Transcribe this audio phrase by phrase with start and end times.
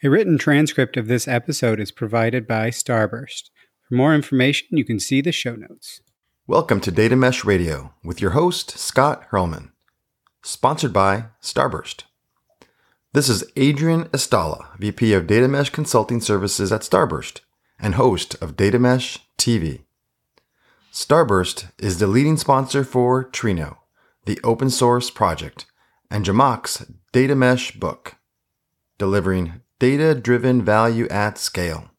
[0.00, 3.50] A written transcript of this episode is provided by Starburst.
[3.82, 6.02] For more information, you can see the show notes.
[6.46, 9.72] Welcome to Data Mesh Radio with your host, Scott Hirleman,
[10.40, 12.04] sponsored by Starburst.
[13.12, 17.40] This is Adrian Estala, VP of Data Mesh Consulting Services at Starburst
[17.80, 19.80] and host of Data Mesh TV.
[20.92, 23.78] Starburst is the leading sponsor for Trino,
[24.26, 25.66] the open source project,
[26.08, 28.14] and Zhamak's Data Mesh book,
[28.96, 31.90] delivering data driven value at scale.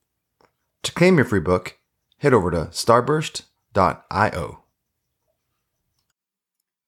[0.83, 1.77] To claim your free book,
[2.17, 4.63] head over to starburst.io.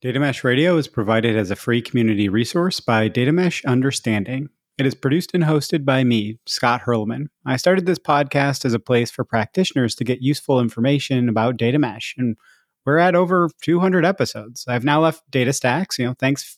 [0.02, 4.50] Data Mesh Radio is provided as a free community resource by Data Mesh Understanding.
[4.78, 7.28] It is produced and hosted by me, Scott Hirleman.
[7.46, 11.78] I started this podcast as a place for practitioners to get useful information about data
[11.78, 12.36] mesh, and
[12.84, 14.66] we're at over 200 episodes.
[14.68, 16.58] I've now left DataStax, you know, thanks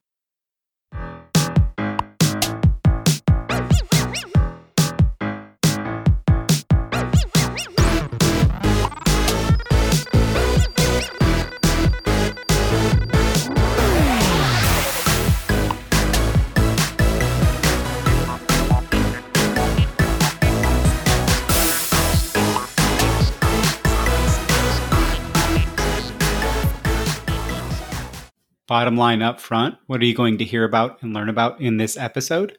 [28.71, 31.75] Bottom line up front, what are you going to hear about and learn about in
[31.75, 32.57] this episode?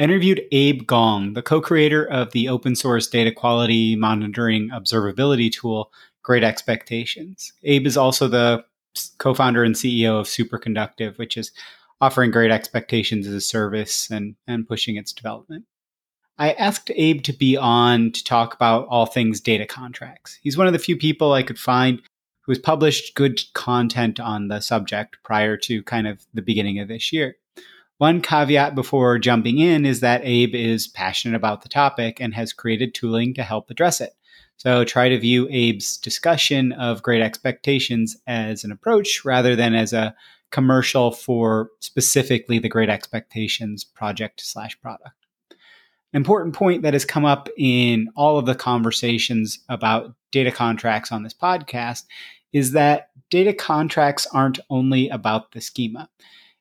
[0.00, 5.52] I interviewed Abe Gong, the co creator of the open source data quality monitoring observability
[5.52, 5.92] tool,
[6.24, 7.52] Great Expectations.
[7.62, 8.64] Abe is also the
[9.18, 11.52] co founder and CEO of Superconductive, which is
[12.00, 15.66] offering Great Expectations as a service and, and pushing its development.
[16.36, 20.36] I asked Abe to be on to talk about all things data contracts.
[20.42, 22.02] He's one of the few people I could find
[22.44, 26.88] who has published good content on the subject prior to kind of the beginning of
[26.88, 27.36] this year.
[27.98, 32.52] One caveat before jumping in is that Abe is passionate about the topic and has
[32.52, 34.14] created tooling to help address it.
[34.56, 39.92] So try to view Abe's discussion of great expectations as an approach rather than as
[39.92, 40.14] a
[40.50, 45.14] commercial for specifically the great expectations project slash product.
[45.50, 51.10] An important point that has come up in all of the conversations about data contracts
[51.10, 52.04] on this podcast
[52.54, 56.08] is that data contracts aren't only about the schema.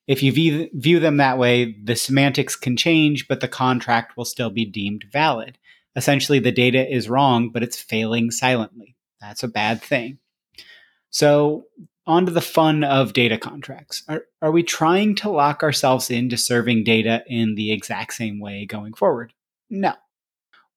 [0.08, 4.26] If you view, view them that way, the semantics can change, but the contract will
[4.26, 5.58] still be deemed valid.
[5.96, 8.96] Essentially, the data is wrong, but it's failing silently.
[9.22, 10.18] That's a bad thing.
[11.12, 11.68] So,
[12.06, 14.04] on to the fun of data contracts.
[14.10, 18.66] Are, are we trying to lock ourselves into serving data in the exact same way
[18.66, 19.32] going forward?
[19.70, 19.94] No.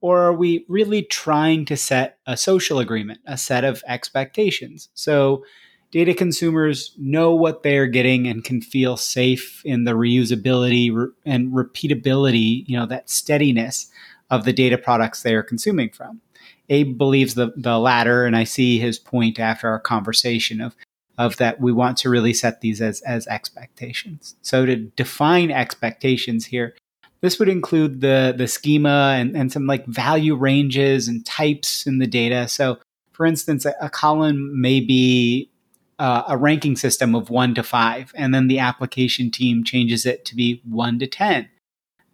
[0.01, 4.89] Or are we really trying to set a social agreement, a set of expectations?
[4.95, 5.45] So
[5.91, 12.69] data consumers know what they're getting and can feel safe in the reusability and repeatability,
[12.69, 13.91] you know, that steadiness
[14.31, 16.21] of the data products they are consuming from.
[16.69, 20.75] Abe believes the, the latter, and I see his point after our conversation of
[21.19, 24.37] of that we want to really set these as as expectations.
[24.43, 26.75] So to define expectations here
[27.21, 31.99] this would include the the schema and, and some like value ranges and types in
[31.99, 32.49] the data.
[32.49, 32.79] So,
[33.13, 35.51] for instance, a, a column may be
[35.99, 40.25] uh, a ranking system of one to five, and then the application team changes it
[40.27, 41.49] to be one to ten.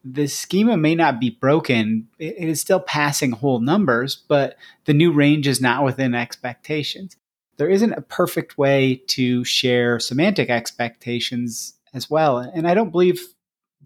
[0.04, 5.12] The schema may not be broken; it is still passing whole numbers, but the new
[5.12, 7.16] range is not within expectations.
[7.56, 13.20] There isn't a perfect way to share semantic expectations as well, and I don't believe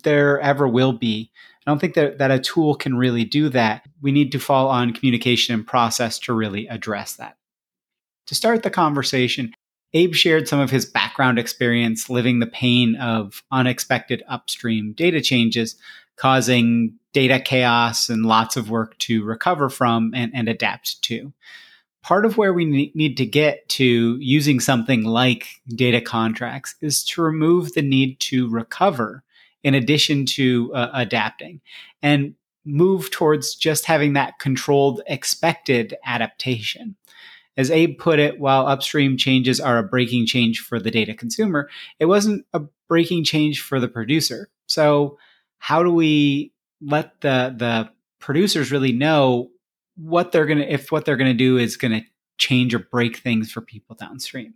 [0.03, 1.31] there ever will be.
[1.67, 3.87] I don't think that, that a tool can really do that.
[4.01, 7.37] We need to fall on communication and process to really address that.
[8.27, 9.53] To start the conversation,
[9.93, 15.77] Abe shared some of his background experience living the pain of unexpected upstream data changes,
[16.17, 21.33] causing data chaos and lots of work to recover from and, and adapt to.
[22.03, 27.23] Part of where we need to get to using something like data contracts is to
[27.23, 29.25] remove the need to recover
[29.67, 31.61] in addition to uh, adapting.
[32.01, 36.97] And move towards just having that controlled expected adaptation.
[37.57, 41.69] As Abe put it, while upstream changes are a breaking change for the data consumer,
[41.99, 44.51] it wasn't a breaking change for the producer.
[44.67, 45.19] So,
[45.59, 47.89] how do we let the the
[48.21, 49.51] producers really know
[49.97, 52.07] what they're going to if what they're going to do is going to
[52.39, 54.55] change or break things for people downstream?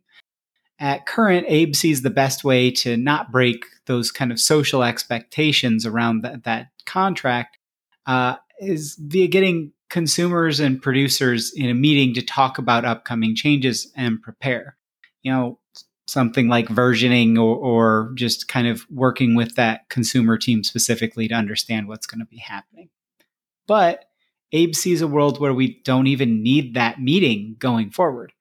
[0.80, 5.84] At current, Abe sees the best way to not break those kind of social expectations
[5.84, 7.58] around that, contract
[8.06, 13.92] uh, is via getting consumers and producers in a meeting to talk about upcoming changes
[13.94, 14.76] and prepare.
[15.22, 15.58] You know,
[16.06, 21.34] something like versioning or, or just kind of working with that consumer team specifically to
[21.34, 22.88] understand what's going to be happening.
[23.68, 24.06] But
[24.52, 28.32] Abe sees a world where we don't even need that meeting going forward.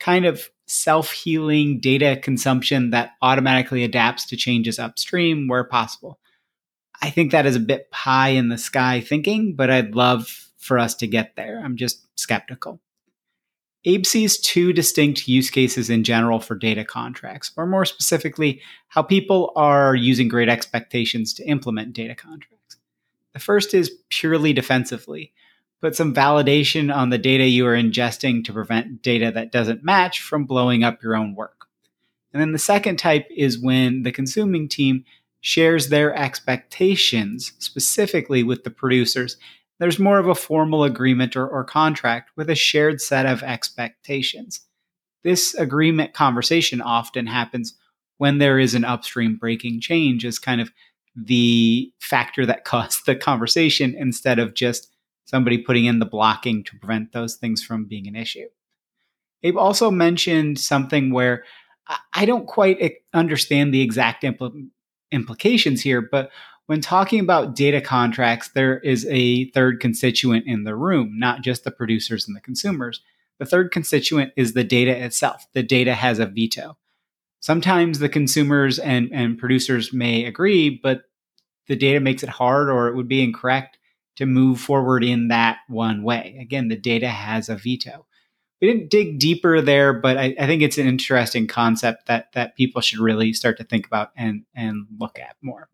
[0.00, 6.18] Kind of self healing data consumption that automatically adapts to changes upstream where possible.
[7.00, 10.78] I think that is a bit pie in the sky thinking, but I'd love for
[10.78, 11.60] us to get there.
[11.64, 12.80] I'm just skeptical.
[13.84, 19.02] Abe sees two distinct use cases in general for data contracts, or more specifically, how
[19.02, 22.76] people are using great expectations to implement data contracts.
[23.32, 25.32] The first is purely defensively,
[25.80, 30.20] put some validation on the data you are ingesting to prevent data that doesn't match
[30.20, 31.66] from blowing up your own work.
[32.32, 35.04] And then the second type is when the consuming team
[35.40, 39.36] shares their expectations specifically with the producers.
[39.78, 44.60] There's more of a formal agreement or, or contract with a shared set of expectations.
[45.22, 47.74] This agreement conversation often happens
[48.18, 50.72] when there is an upstream breaking change as kind of
[51.14, 54.90] the factor that caused the conversation instead of just
[55.28, 58.48] somebody putting in the blocking to prevent those things from being an issue.
[59.42, 61.44] Abe also mentioned something where
[62.14, 64.68] I don't quite understand the exact impl-
[65.12, 66.30] implications here, but
[66.64, 71.62] when talking about data contracts, there is a third constituent in the room, not just
[71.62, 73.02] the producers and the consumers.
[73.38, 75.46] The third constituent is the data itself.
[75.52, 76.78] The data has a veto.
[77.40, 81.02] Sometimes the consumers and, and producers may agree, but
[81.68, 83.77] the data makes it hard or it would be incorrect
[84.18, 86.36] to move forward in that one way.
[86.40, 88.06] Again, the data has a veto
[88.60, 92.56] we didn't dig deeper there, but I, I, think it's an interesting concept that that
[92.56, 95.68] people should really start to think about and and look at more.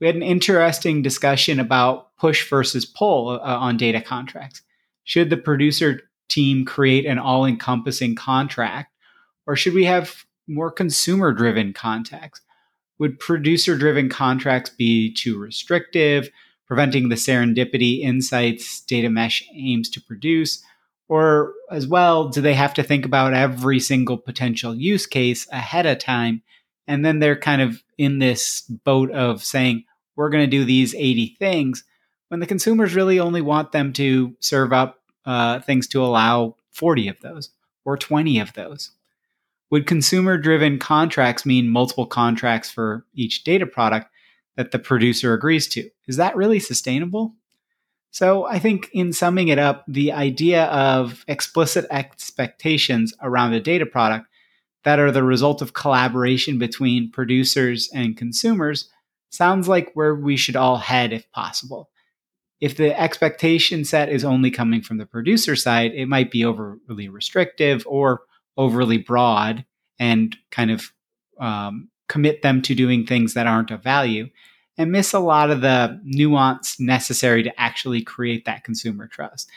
[0.00, 4.60] We had an interesting discussion about push versus pull uh, on data contracts.
[5.04, 8.92] Should the producer team create an all-encompassing contract,
[9.46, 12.42] or should we have more consumer-driven contracts?
[12.98, 16.28] Would producer-driven contracts be too restrictive,
[16.66, 20.62] preventing the serendipity insights data mesh aims to produce?
[21.08, 25.86] Or as well, do they have to think about every single potential use case ahead
[25.86, 26.42] of time?
[26.88, 29.84] And then they're kind of in this boat of saying,
[30.16, 31.84] we're going to do these 80 things
[32.28, 37.08] when the consumers really only want them to serve up uh, things to allow 40
[37.08, 37.50] of those
[37.84, 38.90] or 20 of those.
[39.70, 44.08] Would consumer driven contracts mean multiple contracts for each data product
[44.56, 45.88] that the producer agrees to?
[46.06, 47.34] Is that really sustainable?
[48.10, 53.84] So I think in summing it up, the idea of explicit expectations around a data
[53.84, 54.26] product
[54.84, 58.88] that are the result of collaboration between producers and consumers
[59.30, 61.90] sounds like where we should all head if possible.
[62.60, 67.08] If the expectation set is only coming from the producer side, it might be overly
[67.08, 68.22] restrictive or
[68.56, 69.66] overly broad
[69.98, 70.92] and kind of
[71.38, 74.28] um, commit them to doing things that aren't of value
[74.78, 79.50] and miss a lot of the nuance necessary to actually create that consumer trust.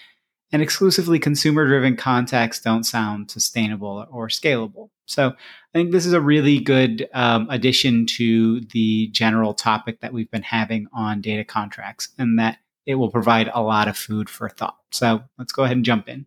[0.52, 4.90] And exclusively consumer driven contexts don't sound sustainable or scalable.
[5.06, 10.14] So I think this is a really good um, addition to the general topic that
[10.14, 14.30] we've been having on data contracts, and that it will provide a lot of food
[14.30, 14.78] for thought.
[14.92, 16.26] So let's go ahead and jump in.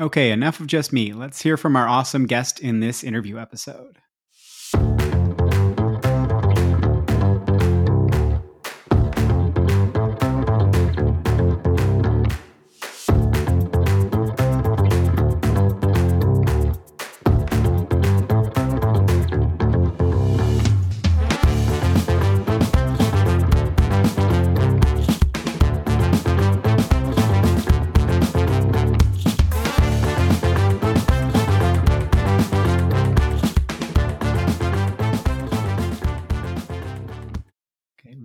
[0.00, 1.12] Okay, enough of just me.
[1.12, 3.98] Let's hear from our awesome guest in this interview episode.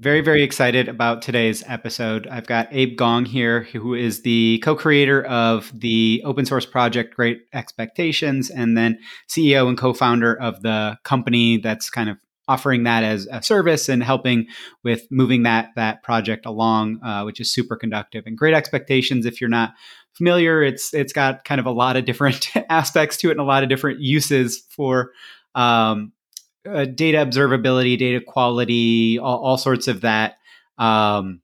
[0.04, 2.28] Very, very excited about today's episode.
[2.28, 7.16] I've got Abe Gong here, who is the co creator of the open source project
[7.16, 12.18] Great Expectations, and then CEO and co founder of the company that's kind of
[12.50, 14.48] offering that as a service and helping
[14.84, 19.26] with moving that that project along, uh, which is Superconductive and great expectations.
[19.26, 19.74] If you're not
[20.12, 23.46] familiar, it's it's got kind of a lot of different aspects to it and a
[23.46, 25.12] lot of different uses for
[25.56, 26.12] um,
[26.70, 30.38] uh, data observability, data quality, all, all sorts of that
[30.78, 31.42] um,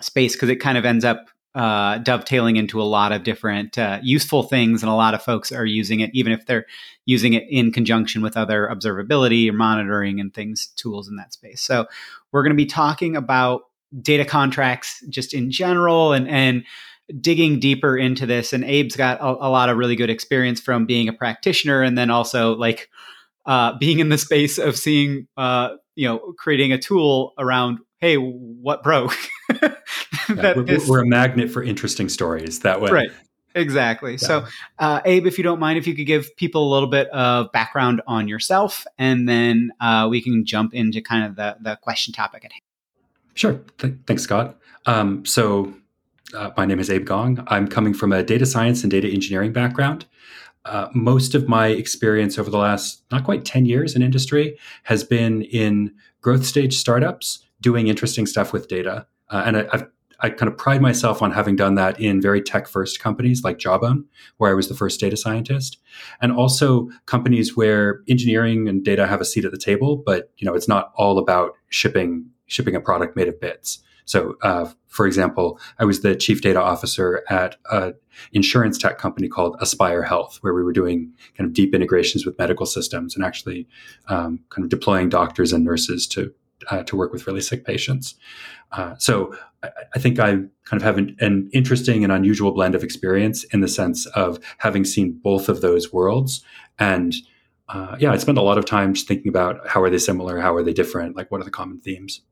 [0.00, 3.98] space because it kind of ends up uh, dovetailing into a lot of different uh,
[4.02, 6.66] useful things, and a lot of folks are using it, even if they're
[7.04, 11.62] using it in conjunction with other observability or monitoring and things, tools in that space.
[11.62, 11.86] So,
[12.30, 13.62] we're going to be talking about
[14.02, 16.64] data contracts just in general, and and
[17.20, 18.52] digging deeper into this.
[18.52, 21.96] And Abe's got a, a lot of really good experience from being a practitioner, and
[21.96, 22.88] then also like
[23.48, 28.14] uh, being in the space of seeing, uh, you know, creating a tool around hey,
[28.14, 29.16] what broke?
[29.60, 29.72] yeah,
[30.28, 32.92] we're, this, we're, a magnet for interesting stories that way.
[32.92, 33.10] Right.
[33.54, 34.12] Exactly.
[34.12, 34.18] Yeah.
[34.18, 34.46] So,
[34.78, 37.50] uh, Abe, if you don't mind, if you could give people a little bit of
[37.50, 42.14] background on yourself, and then uh, we can jump into kind of the, the question
[42.14, 42.62] topic at hand.
[43.34, 43.60] Sure.
[43.78, 44.58] Th- thanks, Scott.
[44.86, 45.74] Um, so,
[46.34, 47.42] uh, my name is Abe Gong.
[47.48, 50.04] I'm coming from a data science and data engineering background.
[50.68, 55.02] Uh, most of my experience over the last not quite 10 years in industry has
[55.02, 59.06] been in growth stage startups doing interesting stuff with data.
[59.30, 59.86] Uh, and I, I've
[60.20, 63.58] I kind of pride myself on having done that in very tech first companies like
[63.58, 64.04] Jawbone,
[64.38, 65.78] where I was the first data scientist,
[66.20, 70.44] and also companies where engineering and data have a seat at the table, but you
[70.44, 73.78] know it's not all about shipping shipping a product made of bits.
[74.08, 77.92] So, uh, for example, I was the chief data officer at an
[78.32, 82.38] insurance tech company called Aspire Health, where we were doing kind of deep integrations with
[82.38, 83.68] medical systems and actually
[84.06, 86.32] um, kind of deploying doctors and nurses to
[86.70, 88.14] uh, to work with really sick patients.
[88.72, 92.74] Uh, so I, I, think I kind of have an, an, interesting and unusual blend
[92.74, 96.42] of experience in the sense of having seen both of those worlds.
[96.78, 97.14] And
[97.68, 100.40] uh, yeah, I spent a lot of time just thinking about how are they similar,
[100.40, 102.22] how are they different, like what are the common themes.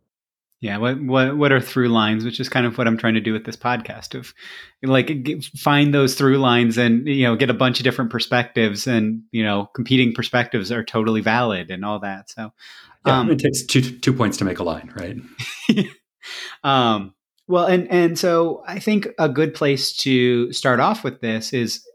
[0.66, 3.20] Yeah, what what what are through lines, which is kind of what I'm trying to
[3.20, 4.35] do with this podcast of
[4.82, 5.12] like
[5.56, 9.44] find those through lines and you know get a bunch of different perspectives and you
[9.44, 12.30] know competing perspectives are totally valid and all that.
[12.30, 12.52] So
[13.06, 15.87] yeah, um, it takes two two points to make a line, right?
[16.64, 17.14] um,
[17.46, 21.87] well, and and so I think a good place to start off with this is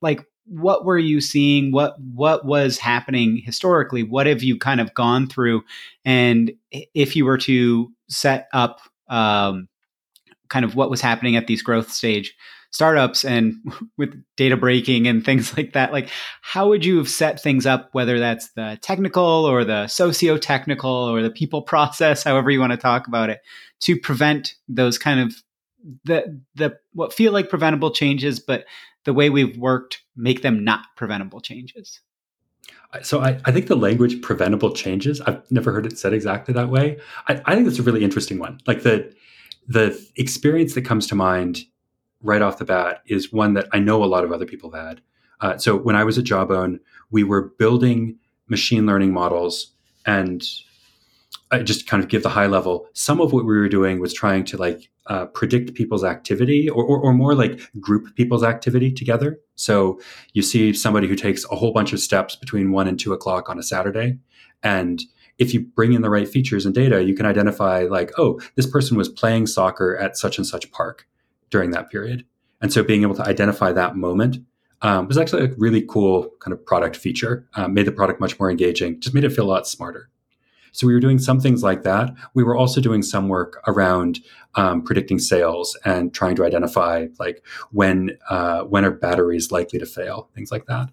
[0.00, 4.92] like what were you seeing what what was happening historically what have you kind of
[4.94, 5.62] gone through
[6.04, 9.68] and if you were to set up um,
[10.48, 12.34] kind of what was happening at these growth stage
[12.72, 13.54] startups and
[13.98, 15.92] with data breaking and things like that.
[15.92, 16.10] Like
[16.42, 21.22] how would you have set things up whether that's the technical or the socio-technical or
[21.22, 23.40] the people process however you want to talk about it
[23.80, 25.34] to prevent those kind of
[26.04, 28.64] the the what feel like preventable changes but
[29.06, 32.00] the way we've worked make them not preventable changes
[33.02, 36.70] so I, I think the language preventable changes i've never heard it said exactly that
[36.70, 36.98] way
[37.28, 39.14] I, I think it's a really interesting one like the
[39.68, 41.60] the experience that comes to mind
[42.22, 44.86] right off the bat is one that I know a lot of other people have
[44.86, 45.00] had.
[45.40, 48.16] Uh, so when I was at Jawbone, we were building
[48.48, 49.72] machine learning models
[50.06, 50.44] and
[51.50, 52.88] I just kind of give the high level.
[52.92, 56.84] Some of what we were doing was trying to like uh, predict people's activity or,
[56.84, 59.40] or, or, more like group people's activity together.
[59.56, 60.00] So
[60.34, 63.50] you see somebody who takes a whole bunch of steps between one and two o'clock
[63.50, 64.18] on a Saturday.
[64.62, 65.02] And
[65.38, 68.68] if you bring in the right features and data, you can identify like, oh, this
[68.68, 71.08] person was playing soccer at such and such park
[71.50, 72.24] during that period.
[72.60, 74.36] And so being able to identify that moment
[74.80, 78.38] um, was actually a really cool kind of product feature, um, made the product much
[78.38, 80.08] more engaging, just made it feel a lot smarter.
[80.72, 82.10] So we were doing some things like that.
[82.34, 84.20] We were also doing some work around
[84.54, 89.86] um, predicting sales and trying to identify like when uh, when are batteries likely to
[89.86, 90.90] fail, things like that.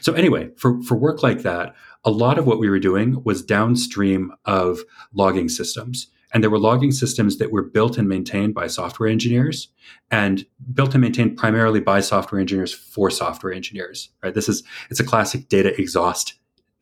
[0.00, 3.42] So anyway, for for work like that, a lot of what we were doing was
[3.42, 4.80] downstream of
[5.12, 6.08] logging systems.
[6.32, 9.68] And there were logging systems that were built and maintained by software engineers
[10.10, 10.44] and
[10.74, 14.34] built and maintained primarily by software engineers for software engineers, right?
[14.34, 16.34] This is, it's a classic data exhaust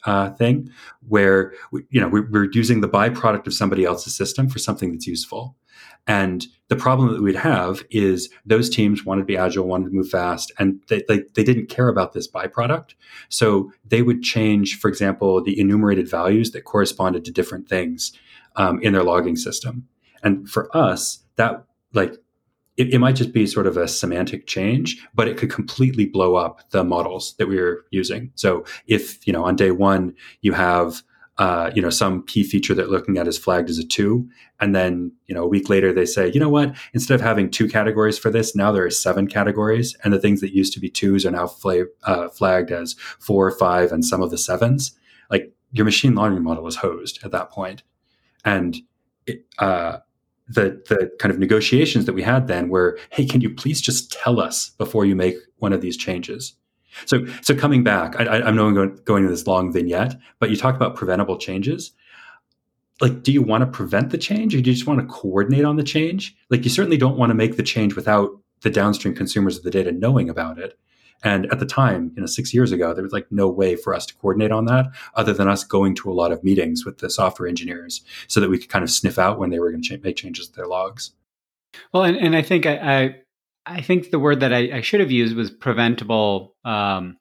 [0.06, 0.70] uh, thing
[1.08, 4.92] where, we, you know, we're, we're using the byproduct of somebody else's system for something
[4.92, 5.56] that's useful.
[6.06, 9.90] And the problem that we'd have is those teams wanted to be agile, wanted to
[9.90, 12.94] move fast, and they, they, they, didn't care about this byproduct.
[13.28, 18.12] So they would change, for example, the enumerated values that corresponded to different things
[18.54, 19.88] um, in their logging system.
[20.22, 22.14] And for us, that like
[22.76, 26.36] it, it, might just be sort of a semantic change, but it could completely blow
[26.36, 28.30] up the models that we are using.
[28.34, 31.02] So if you know on day one you have
[31.38, 34.28] uh, you know some key feature that looking at is flagged as a two,
[34.58, 37.50] and then you know a week later they say, you know what, instead of having
[37.50, 40.80] two categories for this, now there are seven categories, and the things that used to
[40.80, 41.50] be twos are now
[42.04, 44.96] uh, flagged as four, five, and some of the sevens.
[45.30, 47.82] Like your machine learning model is hosed at that point,
[48.44, 48.76] and
[49.26, 49.98] it, uh,
[50.48, 54.12] the the kind of negotiations that we had then were, hey, can you please just
[54.12, 56.54] tell us before you make one of these changes?
[57.04, 60.56] So so coming back, I, am not going going into this long vignette, but you
[60.56, 61.92] talk about preventable changes.
[63.00, 65.66] Like, do you want to prevent the change, or do you just want to coordinate
[65.66, 66.34] on the change?
[66.48, 68.30] Like, you certainly don't want to make the change without
[68.62, 70.78] the downstream consumers of the data knowing about it.
[71.24, 73.94] And at the time, you know, six years ago, there was like no way for
[73.94, 76.98] us to coordinate on that other than us going to a lot of meetings with
[76.98, 79.82] the software engineers so that we could kind of sniff out when they were going
[79.82, 81.12] to make changes to their logs.
[81.92, 83.16] Well, and, and I think I, I,
[83.66, 87.18] I think the word that I, I, should have used was preventable um,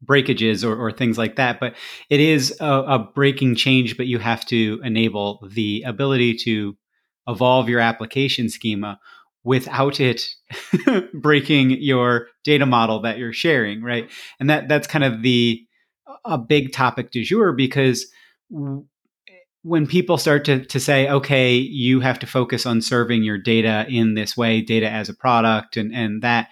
[0.00, 1.58] breakages or, or, things like that.
[1.60, 1.74] But
[2.08, 6.76] it is a, a breaking change, but you have to enable the ability to
[7.26, 8.98] evolve your application schema
[9.44, 10.26] without it
[11.14, 14.10] breaking your data model that you're sharing, right?
[14.40, 15.62] And that that's kind of the
[16.24, 18.06] a big topic du jour because
[19.62, 23.86] when people start to, to say, okay, you have to focus on serving your data
[23.88, 26.48] in this way, data as a product, and and that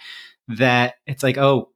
[0.48, 1.70] that it's like, oh,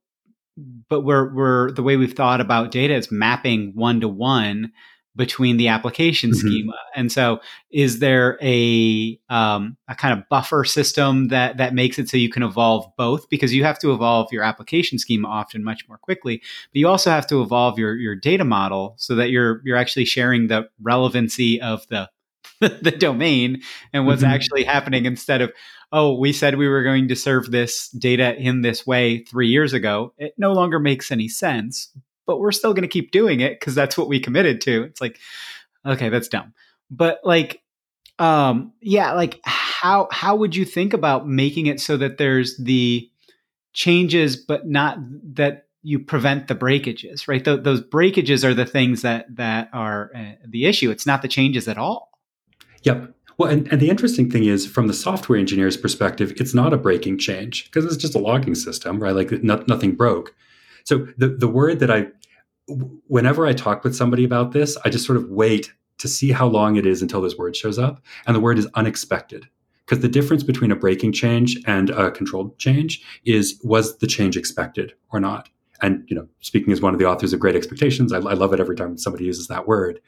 [0.89, 4.73] but we're we're the way we've thought about data is mapping one to one
[5.17, 6.47] between the application mm-hmm.
[6.47, 6.75] schema.
[6.95, 12.09] And so, is there a um, a kind of buffer system that that makes it
[12.09, 13.29] so you can evolve both?
[13.29, 17.11] Because you have to evolve your application schema often much more quickly, but you also
[17.11, 21.61] have to evolve your your data model so that you're you're actually sharing the relevancy
[21.61, 22.09] of the
[22.61, 23.61] the domain
[23.93, 24.33] and what's mm-hmm.
[24.33, 25.53] actually happening instead of
[25.93, 29.75] oh we said we were going to serve this data in this way 3 years
[29.75, 31.93] ago it no longer makes any sense
[32.27, 34.83] but we're still going to keep doing it because that's what we committed to.
[34.83, 35.19] It's like,
[35.85, 36.53] okay, that's dumb.
[36.91, 37.63] But like,
[38.19, 43.11] um, yeah, like how how would you think about making it so that there's the
[43.73, 44.99] changes, but not
[45.35, 47.45] that you prevent the breakages, right?
[47.45, 50.91] Th- those breakages are the things that that are uh, the issue.
[50.91, 52.11] It's not the changes at all.
[52.83, 53.13] Yep.
[53.39, 56.79] Well, and, and the interesting thing is, from the software engineer's perspective, it's not a
[56.79, 59.15] breaking change because it's just a logging system, right?
[59.15, 60.35] Like no, nothing broke.
[60.87, 62.07] So the, the word that I,
[63.09, 66.47] whenever I talk with somebody about this, I just sort of wait to see how
[66.47, 68.01] long it is until this word shows up.
[68.27, 69.49] And the word is unexpected.
[69.85, 74.37] Because the difference between a breaking change and a controlled change is was the change
[74.37, 75.49] expected or not?
[75.83, 78.53] And you know, speaking as one of the authors of Great Expectations, I, I love
[78.53, 80.01] it every time somebody uses that word.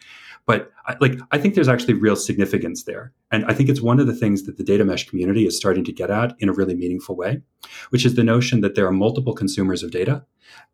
[0.48, 4.00] But I, like, I think there's actually real significance there, and I think it's one
[4.00, 6.54] of the things that the data mesh community is starting to get at in a
[6.54, 7.42] really meaningful way,
[7.90, 10.24] which is the notion that there are multiple consumers of data,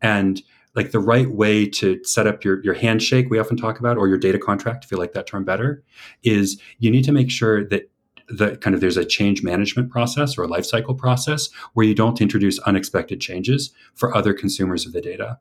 [0.01, 0.43] and
[0.77, 4.07] like the right way to set up your, your handshake we often talk about or
[4.07, 5.85] your data contract if you like that term better
[6.25, 7.89] is you need to make sure that
[8.29, 12.21] the kind of there's a change management process or a lifecycle process where you don't
[12.21, 15.39] introduce unexpected changes for other consumers of the data.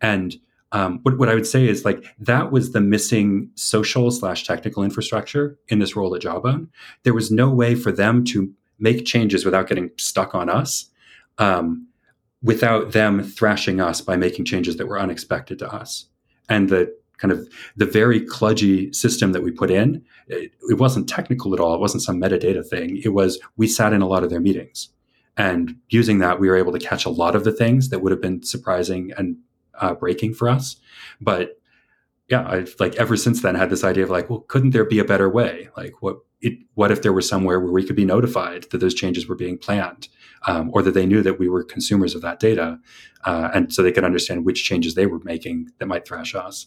[0.00, 0.36] And
[0.72, 4.82] um, what, what I would say is like that was the missing social slash technical
[4.82, 6.68] infrastructure in this role at Jawbone.
[7.04, 10.90] There was no way for them to make changes without getting stuck on us.
[11.38, 11.86] Um,
[12.42, 16.06] without them thrashing us by making changes that were unexpected to us.
[16.48, 21.08] And the kind of the very kludgy system that we put in, it, it, wasn't
[21.08, 21.74] technical at all.
[21.74, 23.00] It wasn't some metadata thing.
[23.02, 24.90] It was we sat in a lot of their meetings.
[25.36, 28.12] And using that, we were able to catch a lot of the things that would
[28.12, 29.36] have been surprising and
[29.80, 30.76] uh, breaking for us.
[31.20, 31.58] But
[32.28, 34.98] yeah, I've like ever since then had this idea of like, well, couldn't there be
[34.98, 35.68] a better way?
[35.76, 38.94] Like, what it, what if there was somewhere where we could be notified that those
[38.94, 40.08] changes were being planned,
[40.46, 42.78] um, or that they knew that we were consumers of that data,
[43.24, 46.66] uh, and so they could understand which changes they were making that might thrash us.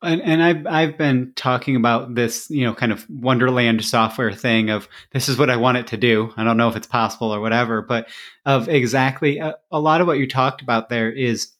[0.00, 4.70] And, and I've I've been talking about this, you know, kind of Wonderland software thing
[4.70, 6.32] of this is what I want it to do.
[6.36, 8.08] I don't know if it's possible or whatever, but
[8.44, 11.52] of exactly a, a lot of what you talked about there is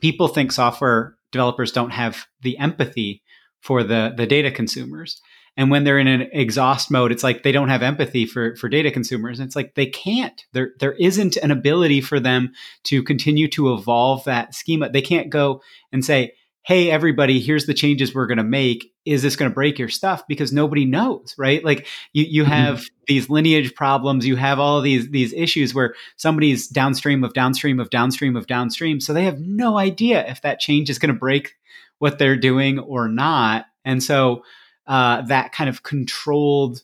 [0.00, 3.22] people think software developers don't have the empathy
[3.60, 5.20] for the the data consumers.
[5.56, 8.68] And when they're in an exhaust mode it's like they don't have empathy for for
[8.68, 9.38] data consumers.
[9.38, 10.44] And it's like they can't.
[10.52, 12.52] There there isn't an ability for them
[12.84, 14.90] to continue to evolve that schema.
[14.90, 18.92] They can't go and say hey everybody here's the changes we're going to make.
[19.04, 20.26] Is this going to break your stuff?
[20.28, 21.64] Because nobody knows right?
[21.64, 22.52] Like you you mm-hmm.
[22.52, 23.04] have mm-hmm.
[23.06, 24.26] these lineage problems.
[24.26, 29.00] You have all these these issues where somebody's downstream of downstream of downstream of downstream.
[29.00, 31.54] So they have no idea if that change is going to break
[31.98, 33.66] what they're doing or not.
[33.84, 34.42] And so
[34.86, 36.82] uh, that kind of controlled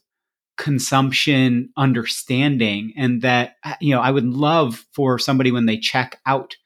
[0.57, 6.19] consumption understanding and that uh, you know i would love for somebody when they check
[6.25, 6.57] out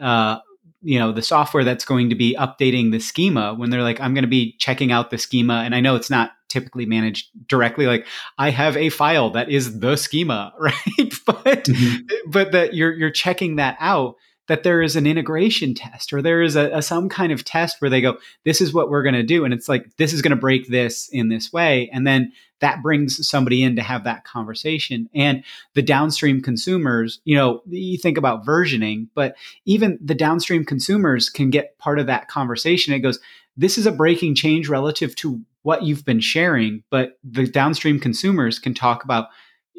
[0.00, 0.38] uh,
[0.84, 4.14] you know the software that's going to be updating the schema when they're like i'm
[4.14, 7.86] going to be checking out the schema and i know it's not typically managed directly
[7.86, 8.06] like
[8.38, 12.30] i have a file that is the schema right but mm-hmm.
[12.30, 14.14] but that you're you're checking that out
[14.46, 17.80] that there is an integration test or there is a, a some kind of test
[17.80, 19.44] where they go, this is what we're going to do.
[19.44, 21.88] And it's like, this is going to break this in this way.
[21.92, 25.08] And then that brings somebody in to have that conversation.
[25.14, 31.28] And the downstream consumers, you know, you think about versioning, but even the downstream consumers
[31.28, 32.94] can get part of that conversation.
[32.94, 33.18] It goes,
[33.56, 38.58] this is a breaking change relative to what you've been sharing, but the downstream consumers
[38.58, 39.28] can talk about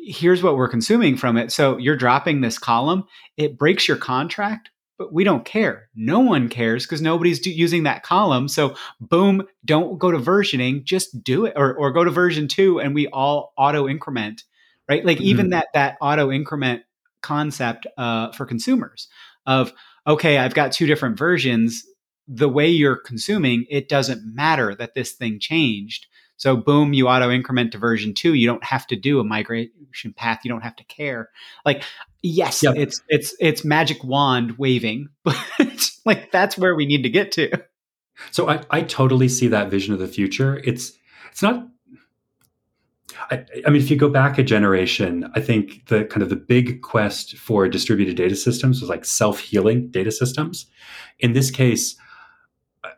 [0.05, 1.51] here's what we're consuming from it.
[1.51, 3.05] So you're dropping this column,
[3.37, 5.89] it breaks your contract, but we don't care.
[5.95, 8.47] No one cares because nobody's do- using that column.
[8.47, 12.79] So boom, don't go to versioning, just do it or, or go to version two
[12.79, 14.43] and we all auto increment,
[14.87, 15.03] right?
[15.03, 15.25] Like mm-hmm.
[15.25, 16.83] even that, that auto increment
[17.21, 19.07] concept uh, for consumers
[19.45, 19.73] of,
[20.05, 21.83] okay, I've got two different versions.
[22.27, 27.31] The way you're consuming, it doesn't matter that this thing changed so boom, you auto
[27.31, 28.33] increment to version two.
[28.33, 30.41] You don't have to do a migration path.
[30.43, 31.29] You don't have to care.
[31.65, 31.83] Like,
[32.21, 32.75] yes, yep.
[32.75, 37.51] it's it's it's magic wand waving, but like that's where we need to get to.
[38.31, 40.61] So I, I totally see that vision of the future.
[40.63, 40.93] It's
[41.31, 41.67] it's not
[43.31, 46.35] I, I, mean, if you go back a generation, I think the kind of the
[46.35, 50.65] big quest for distributed data systems was like self-healing data systems.
[51.19, 51.95] In this case,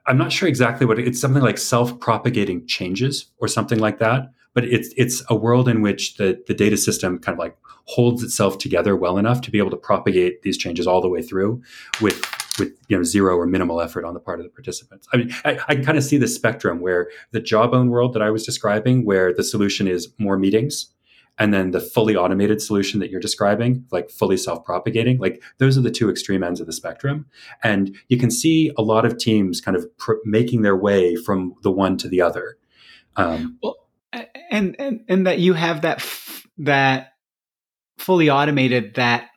[0.08, 4.32] I'm not sure exactly what it's something like self-propagating changes or something like that.
[4.54, 8.24] But it's it's a world in which the the data system kind of like holds
[8.24, 11.62] itself together well enough to be able to propagate these changes all the way through
[12.02, 12.20] with
[12.58, 15.08] with you know zero or minimal effort on the part of the participants.
[15.14, 18.32] I mean, I, I kind of see the spectrum where the jawbone world that I
[18.32, 20.92] was describing, where the solution is more meetings
[21.38, 25.82] and then the fully automated solution that you're describing like fully self-propagating like those are
[25.82, 27.26] the two extreme ends of the spectrum.
[27.64, 31.56] And you can see a lot of teams kind of pr- making their way from
[31.64, 32.58] the one to the other.
[33.16, 33.76] Um, well
[34.52, 37.14] and, and and that you have that f- that
[37.98, 39.30] fully automated that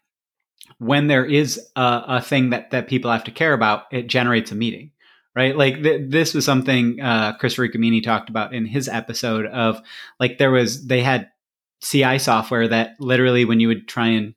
[0.78, 4.52] when there is a, a, thing that that people have to care about it generates
[4.52, 4.92] a meeting
[5.34, 5.56] right?
[5.56, 9.80] Like th- this was something uh, Chris Riccomini talked about in his episode of
[10.18, 11.28] like there was they had
[11.82, 14.34] CI software that literally when you would try and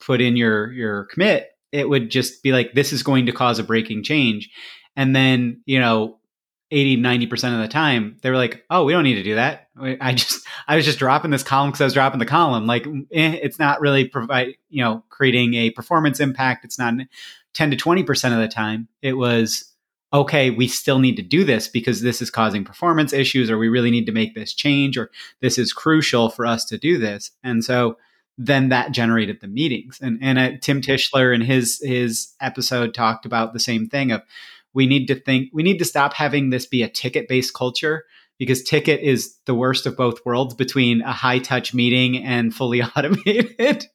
[0.00, 3.58] put in your your commit, it would just be like this is going to cause
[3.58, 4.50] a breaking change.
[4.94, 6.18] And then, you know,
[6.72, 9.68] 80 90% of the time they were like oh we don't need to do that.
[9.80, 12.66] I just i was just dropping this column because i was dropping the column.
[12.66, 16.64] Like eh, it's not really provide you know creating a performance impact.
[16.64, 16.94] It's not
[17.54, 18.88] 10 to 20% of the time.
[19.00, 19.64] It was
[20.12, 23.68] okay, we still need to do this because this is causing performance issues, or we
[23.68, 27.30] really need to make this change, or this is crucial for us to do this.
[27.42, 27.98] And so
[28.38, 29.98] then that generated the meetings.
[30.00, 34.22] And and uh, Tim Tischler in his his episode talked about the same thing of
[34.74, 38.04] we need to think we need to stop having this be a ticket based culture
[38.38, 42.82] because ticket is the worst of both worlds between a high touch meeting and fully
[42.96, 43.86] automated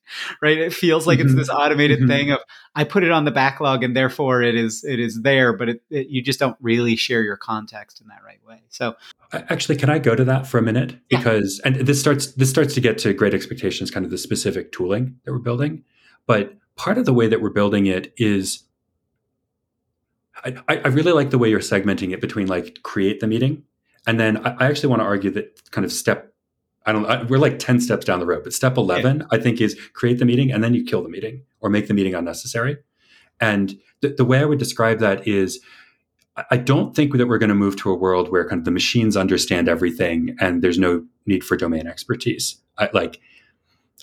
[0.41, 1.27] right it feels like mm-hmm.
[1.27, 2.07] it's this automated mm-hmm.
[2.07, 2.39] thing of
[2.75, 5.81] i put it on the backlog and therefore it is it is there but it,
[5.89, 8.95] it, you just don't really share your context in that right way so
[9.33, 11.17] actually can i go to that for a minute yeah.
[11.17, 14.71] because and this starts this starts to get to great expectations kind of the specific
[14.71, 15.83] tooling that we're building
[16.25, 18.63] but part of the way that we're building it is
[20.43, 23.63] I, I really like the way you're segmenting it between like create the meeting
[24.07, 26.33] and then I, I actually want to argue that kind of step,
[26.85, 29.25] I don't I, we're like 10 steps down the road, but step 11, yeah.
[29.31, 31.93] I think, is create the meeting and then you kill the meeting or make the
[31.93, 32.77] meeting unnecessary.
[33.39, 35.59] And th- the way I would describe that is,
[36.49, 38.71] I don't think that we're going to move to a world where kind of the
[38.71, 42.55] machines understand everything and there's no need for domain expertise.
[42.77, 43.19] I, like,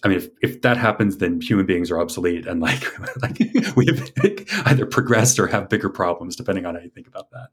[0.05, 2.85] I mean, if, if that happens, then human beings are obsolete and like,
[3.23, 3.39] like
[3.77, 4.11] we have
[4.67, 7.49] either progressed or have bigger problems, depending on how you think about that.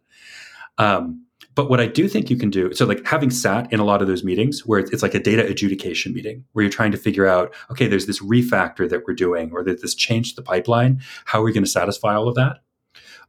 [0.77, 1.24] Um,
[1.55, 4.01] but what I do think you can do, so like having sat in a lot
[4.01, 7.25] of those meetings where it's like a data adjudication meeting where you're trying to figure
[7.25, 11.01] out, okay, there's this refactor that we're doing or that this change to the pipeline.
[11.23, 12.57] How are we going to satisfy all of that?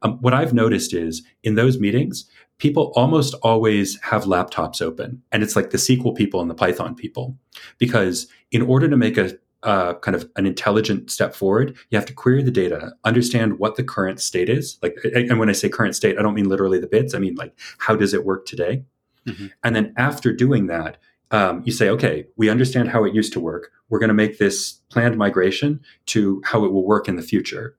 [0.02, 5.42] Um, what I've noticed is in those meetings, people almost always have laptops open and
[5.42, 7.38] it's like the SQL people and the Python people.
[7.78, 12.06] Because in order to make a uh, kind of an intelligent step forward, you have
[12.06, 14.78] to query the data, understand what the current state is.
[14.80, 17.14] Like, and when I say current state, I don't mean literally the bits.
[17.14, 18.84] I mean like how does it work today?
[19.26, 19.46] Mm-hmm.
[19.64, 20.98] And then after doing that,
[21.32, 23.72] um, you say, okay, we understand how it used to work.
[23.88, 27.76] We're going to make this planned migration to how it will work in the future.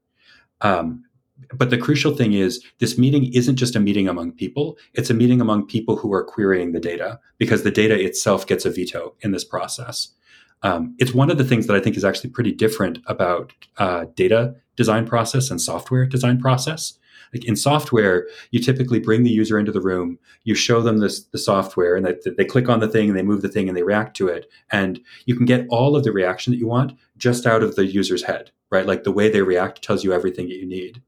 [0.59, 1.05] Um,
[1.53, 5.13] but the crucial thing is this meeting isn't just a meeting among people it's a
[5.13, 9.13] meeting among people who are querying the data because the data itself gets a veto
[9.21, 10.15] in this process
[10.63, 14.05] um, it's one of the things that I think is actually pretty different about uh,
[14.15, 16.97] data design process and software design process.
[17.33, 21.25] Like in software, you typically bring the user into the room, you show them this,
[21.25, 23.77] the software, and they, they click on the thing and they move the thing and
[23.77, 24.49] they react to it.
[24.71, 27.85] And you can get all of the reaction that you want just out of the
[27.85, 28.51] user's head.
[28.69, 28.85] right?
[28.85, 31.01] Like the way they react tells you everything that you need.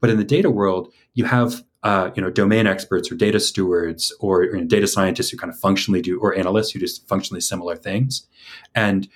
[0.00, 4.14] But in the data world, you have uh, you know domain experts or data stewards
[4.20, 7.40] or you know, data scientists who kind of functionally do or analysts who do functionally
[7.40, 8.26] similar things,
[8.74, 9.08] and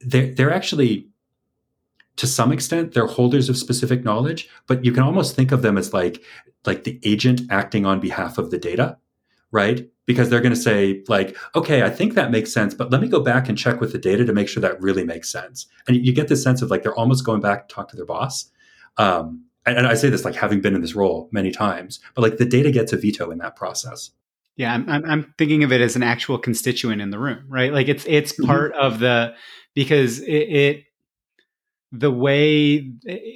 [0.00, 1.08] they're they're actually
[2.16, 5.78] to some extent they're holders of specific knowledge, but you can almost think of them
[5.78, 6.22] as like
[6.64, 8.96] like the agent acting on behalf of the data,
[9.50, 9.88] right?
[10.06, 13.08] Because they're going to say like, okay, I think that makes sense, but let me
[13.08, 15.66] go back and check with the data to make sure that really makes sense.
[15.86, 18.06] And you get this sense of like they're almost going back to talk to their
[18.06, 18.50] boss.
[18.98, 22.38] Um, and I say this like having been in this role many times, but like
[22.38, 24.10] the data gets a veto in that process.
[24.56, 27.72] Yeah, I'm, I'm thinking of it as an actual constituent in the room, right?
[27.72, 28.46] Like it's it's mm-hmm.
[28.46, 28.84] part mm-hmm.
[28.84, 29.34] of the
[29.74, 30.84] because it, it,
[31.90, 32.90] the way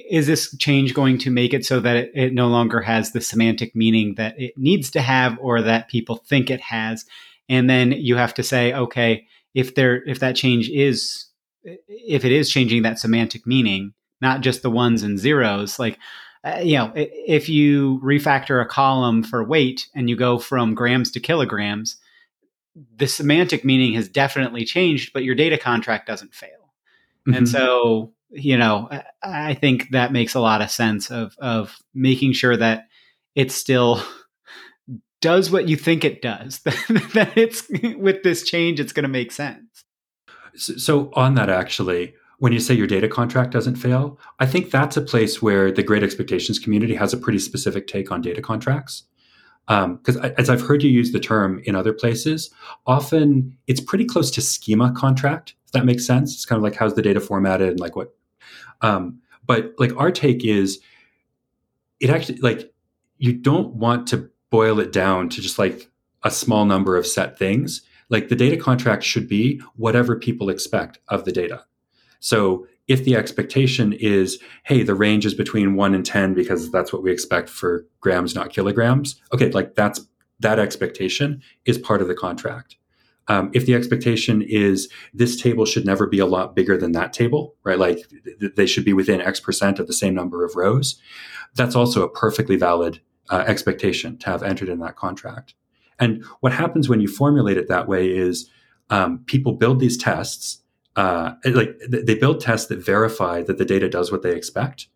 [0.09, 3.21] is this change going to make it so that it, it no longer has the
[3.21, 7.05] semantic meaning that it needs to have or that people think it has,
[7.49, 11.25] and then you have to say, okay, if there if that change is
[11.63, 15.79] if it is changing that semantic meaning, not just the ones and zeros.
[15.79, 15.99] Like,
[16.43, 21.11] uh, you know, if you refactor a column for weight and you go from grams
[21.11, 21.97] to kilograms,
[22.95, 26.49] the semantic meaning has definitely changed, but your data contract doesn't fail.
[27.27, 27.33] Mm-hmm.
[27.33, 28.89] And so, you know,
[29.21, 32.87] I think that makes a lot of sense of of making sure that
[33.35, 34.01] it still
[35.21, 36.59] does what you think it does.
[37.13, 39.83] that it's with this change, it's going to make sense.
[40.55, 44.97] So, on that, actually, when you say your data contract doesn't fail, I think that's
[44.97, 49.03] a place where the Great Expectations community has a pretty specific take on data contracts.
[49.67, 52.49] Because um, as I've heard you use the term in other places,
[52.85, 55.55] often it's pretty close to schema contract.
[55.65, 58.15] If that makes sense, it's kind of like how's the data formatted and like what.
[58.81, 60.79] Um, but like our take is,
[61.99, 62.71] it actually like
[63.17, 65.89] you don't want to boil it down to just like
[66.23, 67.81] a small number of set things.
[68.09, 71.65] Like the data contract should be whatever people expect of the data.
[72.19, 76.93] So if the expectation is, hey, the range is between one and 10 because that's
[76.93, 80.07] what we expect for grams, not kilograms, okay, like that's
[80.39, 82.77] that expectation is part of the contract.
[83.27, 87.11] Um, if the expectation is this table should never be a lot bigger than that
[87.11, 87.77] table, right?
[87.77, 88.07] Like
[88.39, 90.99] th- they should be within X percent of the same number of rows,
[91.55, 95.55] that's also a perfectly valid uh, expectation to have entered in that contract.
[95.99, 98.49] And what happens when you formulate it that way is
[98.89, 100.59] um, people build these tests
[100.97, 104.87] uh, like they build tests that verify that the data does what they expect.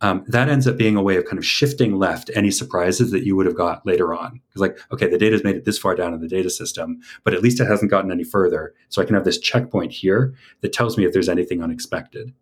[0.00, 3.24] Um, that ends up being a way of kind of shifting left any surprises that
[3.24, 4.40] you would have got later on.
[4.48, 7.34] Because like, okay, the data's made it this far down in the data system, but
[7.34, 8.74] at least it hasn't gotten any further.
[8.88, 12.32] So I can have this checkpoint here that tells me if there's anything unexpected.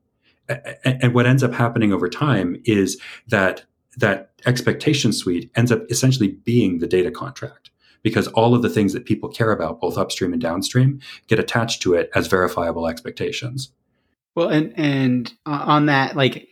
[0.48, 3.64] And, and what ends up happening over time is that
[3.98, 7.69] that expectation suite ends up essentially being the data contract
[8.02, 11.82] because all of the things that people care about, both upstream and downstream, get attached
[11.82, 13.72] to it as verifiable expectations.
[14.34, 16.48] Well, and and uh, on that, like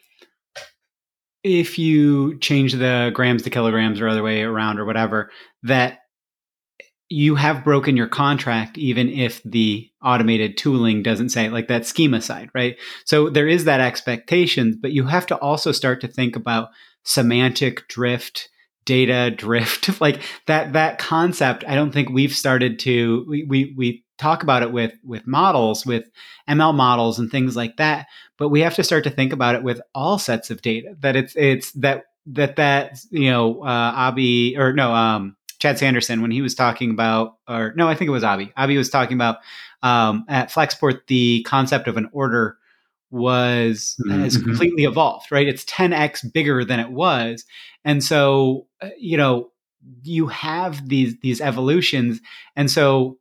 [1.44, 5.30] if you change the grams to kilograms or other way around or whatever,
[5.62, 6.00] that
[7.11, 12.20] you have broken your contract even if the automated tooling doesn't say like that schema
[12.20, 12.76] side, right?
[13.06, 16.68] So there is that expectation, but you have to also start to think about
[17.04, 18.50] semantic drift
[18.88, 19.90] data drift.
[20.01, 24.62] Like that that concept i don't think we've started to we, we we talk about
[24.62, 26.09] it with with models with
[26.48, 29.64] ml models and things like that but we have to start to think about it
[29.64, 34.57] with all sets of data that it's it's that that that you know uh abhi
[34.57, 38.12] or no um chad sanderson when he was talking about or no i think it
[38.12, 39.38] was abhi abhi was talking about
[39.83, 42.57] um at flexport the concept of an order
[43.10, 44.22] was mm-hmm.
[44.22, 45.48] has completely evolved, right?
[45.48, 47.44] It's 10x bigger than it was.
[47.84, 49.50] And so, uh, you know,
[50.02, 52.20] you have these these evolutions.
[52.56, 53.18] And so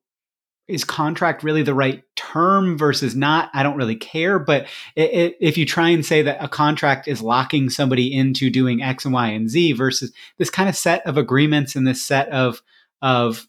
[0.67, 3.49] is contract really the right term versus not?
[3.53, 4.37] I don't really care.
[4.37, 8.49] But it, it, if you try and say that a contract is locking somebody into
[8.49, 12.03] doing X and Y and Z versus this kind of set of agreements and this
[12.03, 12.61] set of
[13.01, 13.47] of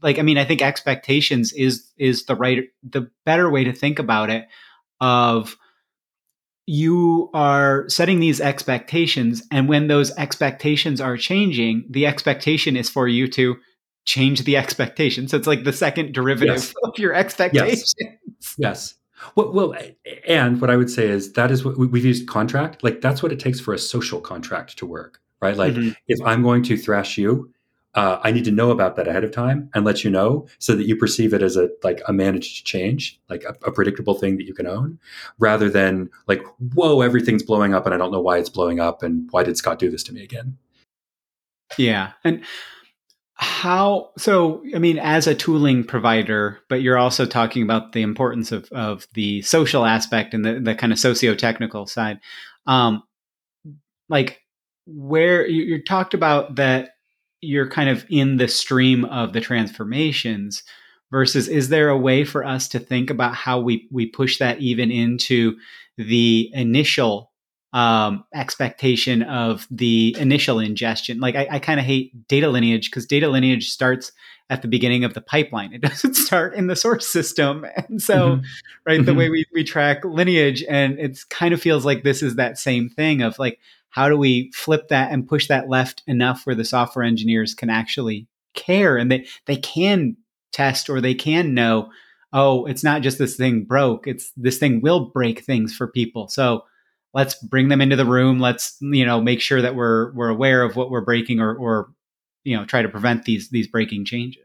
[0.00, 3.98] like, I mean, I think expectations is is the right the better way to think
[3.98, 4.48] about it.
[5.00, 5.56] Of
[6.68, 13.08] you are setting these expectations and when those expectations are changing the expectation is for
[13.08, 13.56] you to
[14.04, 16.74] change the expectation so it's like the second derivative yes.
[16.84, 18.94] of your expectations yes, yes.
[19.34, 19.74] Well, well,
[20.28, 22.84] and what I would say is that is what we've used contract.
[22.84, 25.56] Like that's what it takes for a social contract to work, right?
[25.56, 25.90] Like mm-hmm.
[26.06, 27.52] if I'm going to thrash you,
[27.94, 30.76] uh, I need to know about that ahead of time and let you know so
[30.76, 34.36] that you perceive it as a like a managed change, like a, a, predictable thing
[34.36, 34.98] that you can own,
[35.38, 36.42] rather than like,
[36.74, 39.56] whoa, everything's blowing up and I don't know why it's blowing up and why did
[39.56, 40.58] Scott do this to me again?
[41.76, 42.44] Yeah, and
[43.40, 48.50] how so i mean as a tooling provider but you're also talking about the importance
[48.50, 52.18] of of the social aspect and the, the kind of socio-technical side
[52.66, 53.00] um
[54.08, 54.40] like
[54.86, 56.94] where you, you talked about that
[57.40, 60.62] you're kind of in the stream of the transformations
[61.10, 64.60] versus is there a way for us to think about how we we push that
[64.60, 65.56] even into
[65.96, 67.32] the initial
[67.72, 71.20] um, expectation of the initial ingestion.
[71.20, 74.12] Like I, I kind of hate data lineage because data lineage starts
[74.50, 75.72] at the beginning of the pipeline.
[75.72, 77.66] It doesn't start in the source system.
[77.88, 78.44] And so, mm-hmm.
[78.86, 79.06] right, mm-hmm.
[79.06, 82.58] the way we, we track lineage, and it kind of feels like this is that
[82.58, 83.58] same thing of like,
[83.90, 87.70] how do we flip that and push that left enough where the software engineers can
[87.70, 90.16] actually care and they, they can
[90.52, 91.90] test or they can know,
[92.32, 96.28] oh, it's not just this thing broke, it's this thing will break things for people.
[96.28, 96.64] So
[97.14, 98.38] let's bring them into the room.
[98.38, 101.90] Let's you know make sure that we're we're aware of what we're breaking or or
[102.44, 104.44] you know try to prevent these these breaking changes.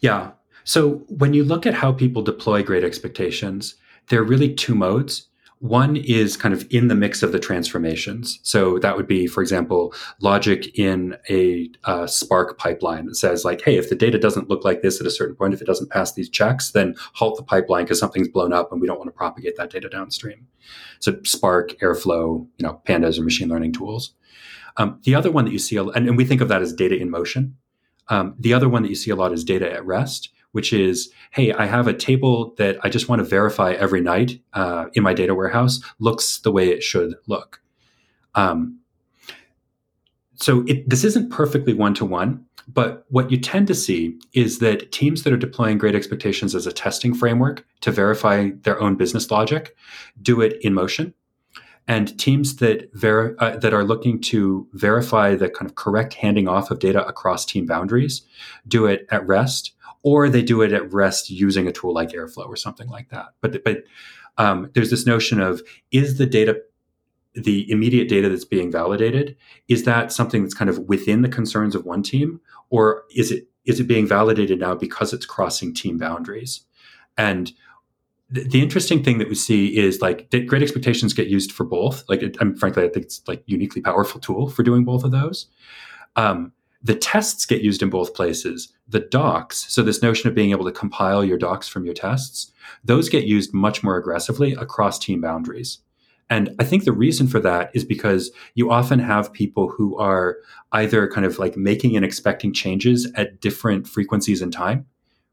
[0.00, 0.32] Yeah.
[0.64, 3.76] So when you look at how people deploy great expectations
[4.08, 5.28] there are really two modes
[5.60, 8.38] one is kind of in the mix of the transformations.
[8.42, 13.62] So that would be, for example, logic in a uh, Spark pipeline that says, like,
[13.62, 15.90] hey, if the data doesn't look like this at a certain point, if it doesn't
[15.90, 19.08] pass these checks, then halt the pipeline because something's blown up and we don't want
[19.08, 20.46] to propagate that data downstream.
[20.98, 24.12] So Spark, Airflow, you know, pandas or machine learning tools.
[24.76, 26.94] Um, the other one that you see, and, and, we think of that as data
[26.94, 27.56] in motion.
[28.08, 31.10] Um, the other one that you see a lot is data at rest which is,
[31.32, 35.02] hey, I have a table that I just want to verify every night uh, in
[35.02, 37.60] my data warehouse looks the way it should look.
[38.34, 38.80] Um,
[40.36, 44.60] so it, this isn't perfectly one to one, but what you tend to see is
[44.60, 48.96] that teams that are deploying Great Expectations as a testing framework to verify their own
[48.96, 49.76] business logic
[50.22, 51.12] do it in motion.
[51.86, 56.48] And teams that ver- uh, that are looking to verify the kind of correct handing
[56.48, 58.22] off of data across team boundaries
[58.66, 59.72] do it at rest
[60.06, 63.26] or they do it at rest using a tool like Airflow or something like that.
[63.40, 63.82] But but
[64.38, 66.62] um, there's this notion of is the data
[67.34, 69.36] the immediate data that's being validated
[69.68, 72.40] is that something that's kind of within the concerns of one team
[72.70, 76.60] or is it is it being validated now because it's crossing team boundaries?
[77.18, 77.52] And
[78.30, 82.04] the, interesting thing that we see is like great expectations get used for both.
[82.08, 85.10] Like it, I'm, frankly i think it's like uniquely powerful tool for doing both of
[85.10, 85.48] those.
[86.14, 88.72] Um, the tests get used in both places.
[88.88, 92.52] The docs, so this notion of being able to compile your docs from your tests,
[92.84, 95.78] those get used much more aggressively across team boundaries.
[96.28, 100.38] And I think the reason for that is because you often have people who are
[100.72, 104.86] either kind of like making and expecting changes at different frequencies in time,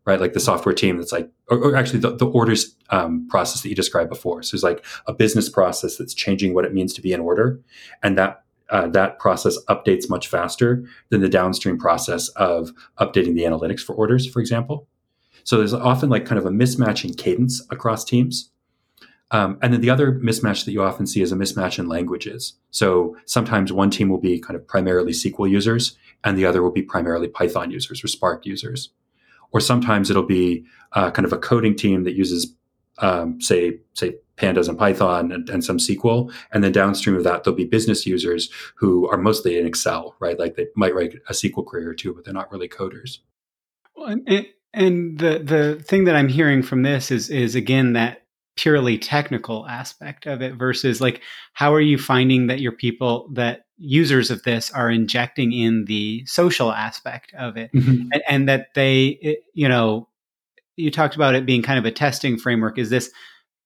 [0.05, 0.19] right?
[0.19, 3.69] Like the software team that's like, or, or actually the, the orders um, process that
[3.69, 4.43] you described before.
[4.43, 7.59] So it's like a business process that's changing what it means to be in order.
[8.03, 13.43] And that uh, that process updates much faster than the downstream process of updating the
[13.43, 14.87] analytics for orders, for example.
[15.43, 18.49] So there's often like kind of a mismatch in cadence across teams.
[19.31, 22.53] Um, and then the other mismatch that you often see is a mismatch in languages.
[22.69, 26.71] So sometimes one team will be kind of primarily SQL users, and the other will
[26.71, 28.89] be primarily Python users or Spark users.
[29.51, 32.55] Or sometimes it'll be uh, kind of a coding team that uses,
[32.99, 37.43] um, say, say pandas and python and, and, some sql and then downstream of that
[37.43, 40.39] there'll be business users who are mostly in excel right?
[40.39, 43.19] Like they might write a sql query or two but they're not really coders.
[43.95, 48.23] And, and the the thing that i'm hearing from this is is again that
[48.55, 51.21] purely technical aspect of it versus like
[51.53, 56.23] how are you finding that your people that users of this are injecting in the
[56.25, 57.71] social aspect of it?
[57.73, 58.09] Mm-hmm.
[58.13, 60.07] and, and, that they it, you know
[60.75, 62.77] you talked about it being kind of a testing framework.
[62.77, 63.11] Is this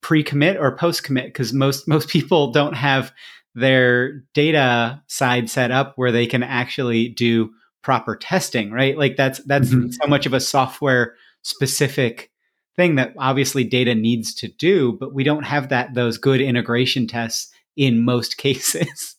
[0.01, 3.11] pre-commit or post-commit because most most people don't have
[3.55, 7.49] their data side set up where they can actually do
[7.81, 9.89] proper testing right like that's that's mm-hmm.
[9.89, 12.31] so much of a software specific
[12.75, 17.07] thing that obviously data needs to do but we don't have that those good integration
[17.07, 19.15] tests in most cases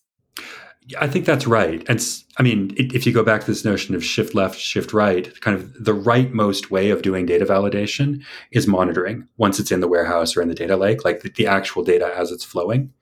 [0.98, 1.84] I think that's right.
[1.88, 2.00] And
[2.38, 5.56] I mean, if you go back to this notion of shift left, shift right, kind
[5.56, 8.22] of the rightmost way of doing data validation
[8.52, 11.48] is monitoring once it's in the warehouse or in the data lake, like the, the
[11.48, 12.92] actual data as it's flowing.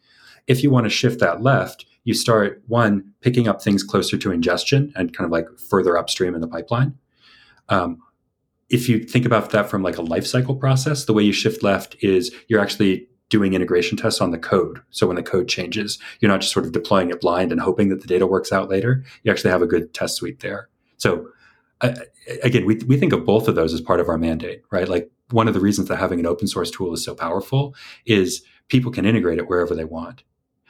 [0.47, 4.31] If you want to shift that left, you start one, picking up things closer to
[4.31, 6.95] ingestion and kind of like further upstream in the pipeline.
[7.69, 7.99] Um,
[8.71, 11.63] if you think about that from like a life cycle process, the way you shift
[11.63, 14.81] left is you're actually doing integration tests on the code.
[14.91, 17.89] So when the code changes, you're not just sort of deploying it blind and hoping
[17.89, 19.05] that the data works out later.
[19.23, 20.69] You actually have a good test suite there.
[20.97, 21.29] So
[21.81, 21.95] uh,
[22.43, 24.89] again, we, we think of both of those as part of our mandate, right?
[24.89, 27.75] Like one of the reasons that having an open source tool is so powerful
[28.07, 30.23] is people can integrate it wherever they want.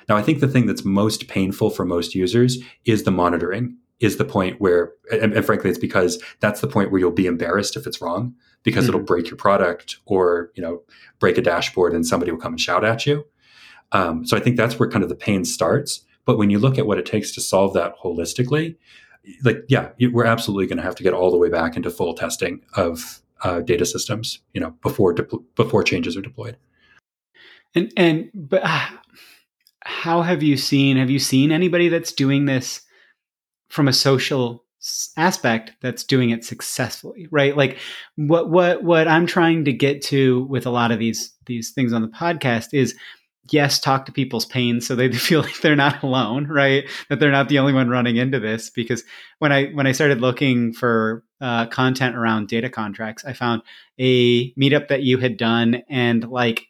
[0.08, 4.18] Now, I think the thing that's most painful for most users is the monitoring is
[4.18, 7.76] the point where, and, and, frankly, it's because that's the point where you'll be embarrassed
[7.76, 8.34] if it's wrong
[8.66, 8.96] because mm-hmm.
[8.96, 10.82] it'll break your product or you know
[11.20, 13.24] break a dashboard and somebody will come and shout at you.
[13.92, 16.04] Um, so I think that's where kind of the pain starts.
[16.26, 18.76] But when you look at what it takes to solve that holistically,
[19.44, 22.12] like yeah, we're absolutely going to have to get all the way back into full
[22.12, 26.56] testing of uh, data systems, you know, before de- before changes are deployed.
[27.74, 28.86] And and but uh,
[29.84, 30.96] how have you seen?
[30.96, 32.82] Have you seen anybody that's doing this
[33.68, 34.65] from a social
[35.16, 37.56] aspect that's doing it successfully right?
[37.56, 37.78] Like
[38.16, 41.92] what what what i'm trying to get to with a lot of these these things
[41.92, 42.94] on the podcast is
[43.50, 46.84] yes talk to people's pain so they feel like they're not alone right?
[47.08, 49.04] That they're not the only one running into this because
[49.38, 53.62] when i when i started looking for uh, content around data contracts i found
[53.98, 56.66] a meetup that you had done and like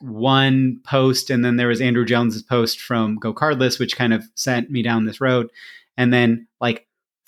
[0.00, 4.70] one post and then there was andrew jones's post from GoCardless which kind of sent
[4.70, 5.48] me down this road.
[5.96, 6.85] And then like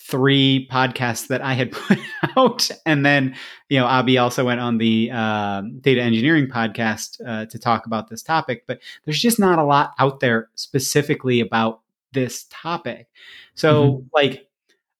[0.08, 1.98] three podcasts that I had put
[2.36, 2.70] out.
[2.86, 3.36] And then,
[3.68, 8.08] you know, Abby also went on the uh, data engineering podcast uh, to talk about
[8.08, 11.80] this topic, but there's just not a lot out there specifically about
[12.12, 13.08] this topic.
[13.54, 14.06] So, mm-hmm.
[14.14, 14.48] like,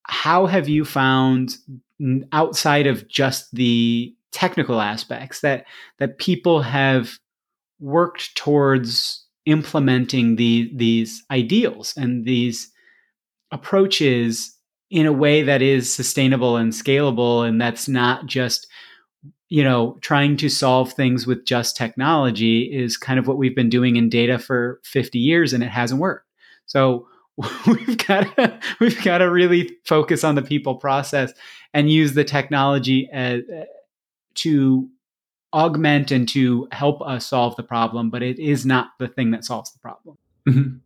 [0.02, 1.56] how have you found
[2.32, 5.64] outside of just the technical aspects that
[5.98, 7.18] that people have
[7.80, 12.70] worked towards implementing the these ideals and these
[13.50, 14.57] approaches
[14.90, 18.66] in a way that is sustainable and scalable and that's not just
[19.48, 23.70] you know trying to solve things with just technology is kind of what we've been
[23.70, 26.26] doing in data for 50 years and it hasn't worked
[26.66, 27.06] so
[27.66, 31.32] we've got to we've got to really focus on the people process
[31.74, 33.64] and use the technology as, uh,
[34.34, 34.88] to
[35.52, 39.44] augment and to help us solve the problem but it is not the thing that
[39.44, 40.16] solves the problem
[40.48, 40.76] mm-hmm.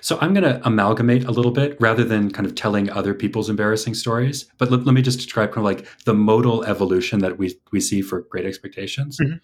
[0.00, 3.48] So I'm going to amalgamate a little bit rather than kind of telling other people's
[3.48, 4.46] embarrassing stories.
[4.58, 7.80] But let, let me just describe kind of like the modal evolution that we we
[7.80, 9.18] see for Great Expectations.
[9.20, 9.36] Mm-hmm.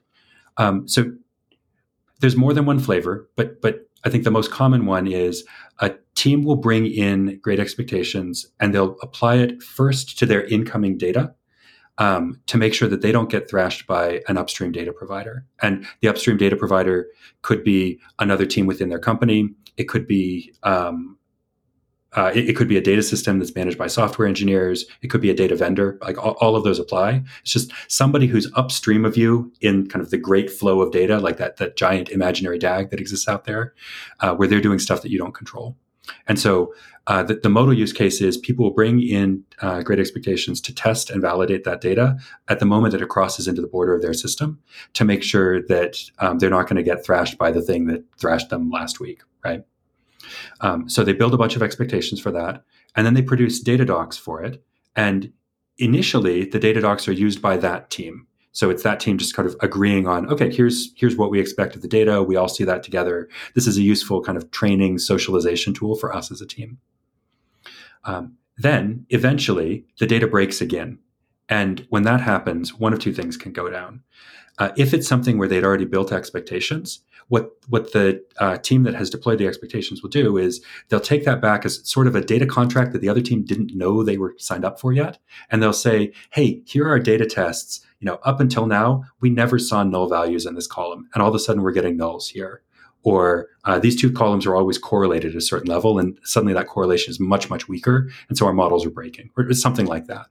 [0.63, 1.13] Um, so
[2.21, 5.45] there's more than one flavor, but but I think the most common one is
[5.79, 10.97] a team will bring in Great Expectations and they'll apply it first to their incoming
[10.99, 11.35] data.
[11.99, 15.45] Um, to make sure that they don't get thrashed by an upstream data provider.
[15.61, 17.09] And the upstream data provider
[17.43, 19.51] could be another team within their company.
[19.77, 21.19] It could be um,
[22.13, 24.85] uh, it, it, could be a data system that's managed by software engineers.
[25.01, 25.97] It could be a data vendor.
[26.03, 27.23] Like all, all, of those apply.
[27.43, 31.19] It's just somebody who's upstream of you in kind of the great flow of data,
[31.21, 33.75] like that that giant imaginary DAG that exists out there,
[34.21, 35.77] uh, where they're doing stuff that you don't control.
[36.27, 36.75] And so
[37.11, 40.73] uh, the, the, modal use case is people will bring in uh, great expectations to
[40.73, 44.01] test and validate that data at the moment that it crosses into the border of
[44.01, 44.61] their system
[44.93, 48.05] to make sure that um, they're not going to get thrashed by the thing that
[48.17, 49.65] thrashed them last week, right?
[50.61, 52.63] Um, so they build a bunch of expectations for that,
[52.95, 54.63] and then they produce data docs for it.
[54.95, 55.33] And
[55.79, 58.29] initially, the data docs are used by that team.
[58.53, 61.75] So it's that team just kind of agreeing on, okay, here's here's what we expect
[61.75, 62.23] of the data.
[62.23, 63.29] We all see that together.
[63.57, 66.79] This is a useful kind of training socialization tool for us as a team.
[68.05, 70.99] Um, then eventually, the data breaks again,
[71.49, 74.03] and when that happens, one of two things can go down.
[74.59, 78.95] Uh, if it's something where they'd already built expectations, what what the uh, team that
[78.95, 82.21] has deployed the expectations will do is they'll take that back as sort of a
[82.21, 85.63] data contract that the other team didn't know they were signed up for yet, and
[85.63, 87.87] they'll say, "Hey, here are our data tests.
[88.01, 91.29] You know, up until now, we never saw null values in this column, and all
[91.29, 92.63] of a sudden, we're getting nulls here."
[93.03, 96.67] Or uh, these two columns are always correlated at a certain level, and suddenly that
[96.67, 100.27] correlation is much much weaker, and so our models are breaking, or something like that.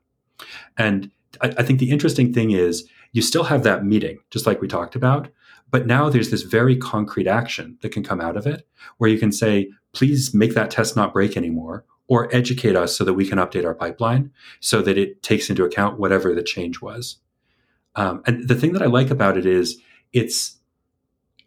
[0.78, 1.12] And
[1.42, 4.68] I, I think the interesting thing is you still have that meeting, just like we
[4.68, 5.30] talked about,
[5.72, 8.68] but now there's this very concrete action that can come out of it
[8.98, 13.04] where you can say, please make that test not break anymore or educate us so
[13.04, 16.82] that we can update our pipeline so that it takes into account whatever the change
[16.82, 17.18] was.
[17.96, 19.80] Um, and the thing that I like about it is
[20.12, 20.58] it's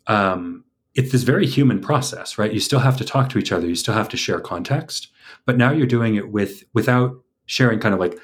[0.06, 0.64] um,
[0.94, 2.52] it's this very human process, right?
[2.52, 5.08] You still have to talk to each other, you still have to share context,
[5.46, 7.14] but now you're doing it with without
[7.46, 8.18] sharing kind of like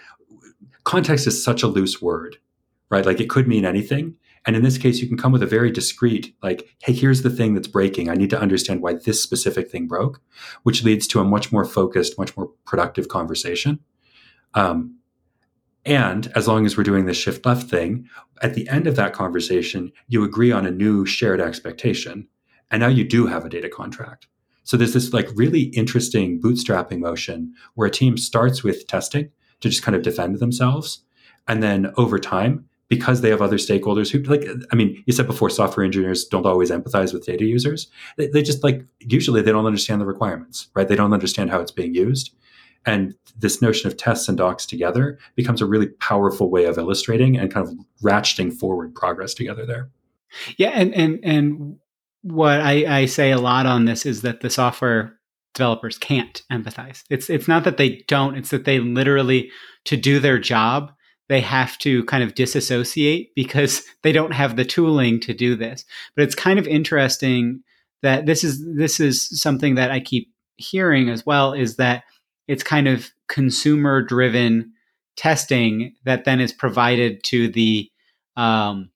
[0.85, 2.37] context is such a loose word,
[2.91, 3.05] right?
[3.07, 4.17] Like it could mean anything.
[4.47, 7.29] And in this case, you can come with a very discreet, like, hey, here's the
[7.29, 8.09] thing that's breaking.
[8.09, 10.23] I need to understand why this specific thing broke,
[10.63, 13.81] which leads to a much more focused, much more productive conversation.
[14.55, 14.97] Um,
[15.85, 18.09] and as long as we're doing this shift left thing,
[18.41, 22.29] at the end of that conversation, you agree on a new shared expectation.
[22.71, 24.27] And now you do have a data contract.
[24.65, 29.69] So there's this like really interesting bootstrapping motion where a team starts with testing to
[29.69, 31.03] just kind of defend themselves.
[31.47, 35.27] And then over time, because they have other stakeholders who like i mean you said
[35.27, 39.53] before software engineers don't always empathize with data users they, they, just like usually they
[39.53, 42.33] don't understand the requirements right they don't understand how it's being used
[42.87, 47.37] And this notion of tests and docs together becomes a really powerful way of illustrating
[47.37, 49.91] and kind of ratcheting forward progress together there.
[50.57, 51.79] Yeah, and and and
[52.23, 55.19] what I, I say a lot on this is that the software
[55.55, 57.03] developers can't empathize.
[57.11, 59.51] It's it's not that they don't, it's that they literally
[59.87, 60.93] to do their job,
[61.29, 65.85] they have to kind of disassociate because they don't have the tooling to do this.
[66.17, 67.63] But it's kind of interesting
[68.03, 72.05] that this is this is something that I keep hearing as well is that
[72.47, 74.73] it's kind of consumer driven
[75.17, 77.91] testing that then is provided to the
[78.37, 78.91] um,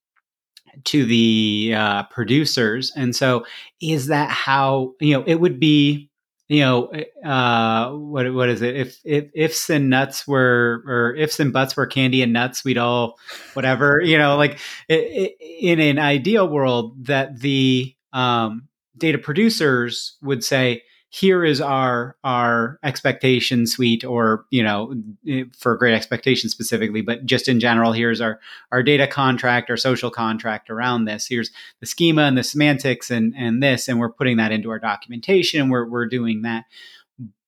[0.84, 2.92] to the uh, producers.
[2.96, 3.44] And so,
[3.80, 6.08] is that how you know it would be?
[6.48, 8.76] You know, eh, uh, what what is it?
[8.76, 12.78] If if ifs and nuts were or ifs and buts were candy and nuts, we'd
[12.78, 13.18] all
[13.54, 14.00] whatever.
[14.04, 14.58] You know, like
[14.88, 18.68] it, it, in an ideal world, that the um,
[18.98, 20.82] data producers would say,
[21.14, 24.94] here is our our expectation suite or you know
[25.28, 28.40] eh, for great expectations specifically but just in general here's our
[28.72, 31.26] our data contract our social contract around this.
[31.26, 31.50] Here's
[31.80, 35.68] the schema and the semantics and and this and we're putting that into our documentation
[35.68, 36.64] we're we're doing that.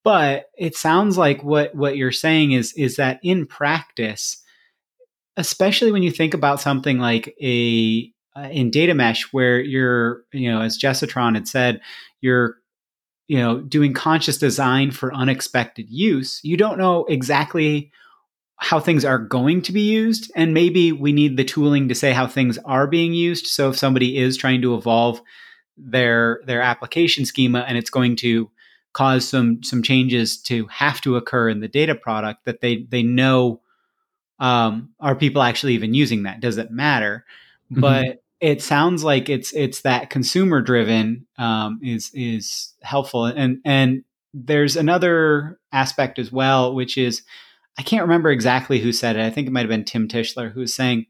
[0.03, 4.43] But it sounds like what what you're saying is is that in practice
[5.37, 10.51] especially when you think about something like a uh, in data mesh where you're you
[10.51, 11.81] know as jessitron had said
[12.21, 12.57] you're
[13.27, 17.91] you know doing conscious design for unexpected use you don't know exactly
[18.57, 22.13] how things are going to be used and maybe we need the tooling to say
[22.13, 23.47] how things are being used.
[23.47, 25.21] So if somebody is trying to evolve
[25.77, 28.49] their their application schema and it's going to
[28.93, 33.03] cause some some changes to have to occur in the data product that they they
[33.03, 33.61] know
[34.39, 36.39] um, are people actually even using that?
[36.39, 37.25] Does it matter?
[37.71, 37.81] Mm-hmm.
[37.81, 43.25] but it sounds like it's it's that consumer driven um, is is helpful.
[43.25, 44.03] And and
[44.35, 47.23] there's another aspect as well which is
[47.79, 49.25] i can't remember exactly who said it.
[49.25, 51.05] I think it might have been tim tischler who was saying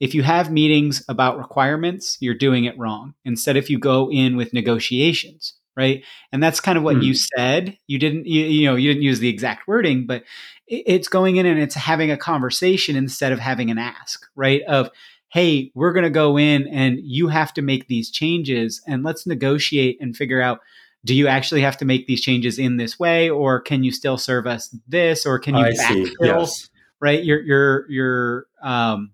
[0.00, 4.36] if you have meetings about requirements you're doing it wrong instead if you go in
[4.36, 6.02] with negotiations right?
[6.32, 7.02] And that's kind of what mm.
[7.02, 7.76] you said.
[7.86, 10.24] You didn't you, you, know you didn't use the exact wording but
[10.66, 14.62] it's going in and it's having a conversation instead of having an ask right?
[14.62, 14.90] Of
[15.28, 19.26] hey, we're going to go in and you have to make these changes and let's
[19.26, 20.60] negotiate and figure out
[21.04, 24.18] do you actually have to make these changes in this way or can you still
[24.18, 26.68] serve us this or can you I backfill yes.
[27.00, 27.22] right?
[27.24, 29.12] You're you're you're um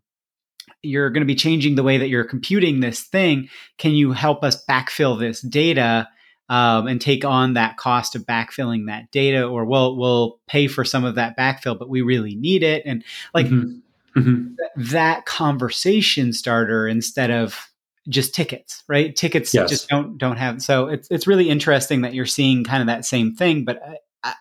[0.83, 3.49] you're going to be changing the way that you're computing this thing.
[3.79, 6.09] Can you help us backfill this data
[6.49, 10.85] um, and take on that cost of backfilling that data or we'll we'll pay for
[10.85, 12.83] some of that backfill but we really need it.
[12.87, 13.05] And
[13.35, 13.79] like mm-hmm
[14.17, 14.55] mm-hmm.
[14.57, 17.73] th- that conversation starter instead of
[18.09, 19.15] just tickets, right?
[19.15, 19.71] Tickets yes.
[19.71, 20.63] just don't don't have.
[20.63, 23.81] So it's it's really interesting that you're seeing kind of that same thing, but
[24.25, 24.35] I,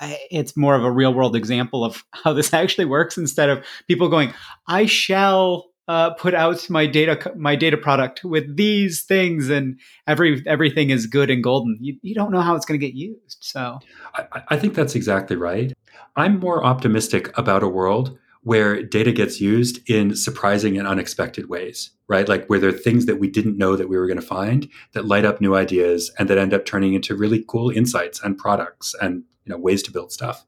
[0.00, 3.64] I, it's more of a real world example of how this actually works instead of
[3.88, 4.32] people going,
[4.66, 10.40] "I shall." Uh, put out my data my data product with these things and every
[10.46, 13.38] everything is good and golden you, you don't know how it's going to get used
[13.40, 13.76] so
[14.14, 15.72] I, I think that's exactly right
[16.14, 21.90] i'm more optimistic about a world where data gets used in surprising and unexpected ways,
[22.08, 22.28] right?
[22.28, 24.68] Like where there are things that we didn't know that we were going to find
[24.92, 28.38] that light up new ideas and that end up turning into really cool insights and
[28.38, 30.46] products and you know ways to build stuff.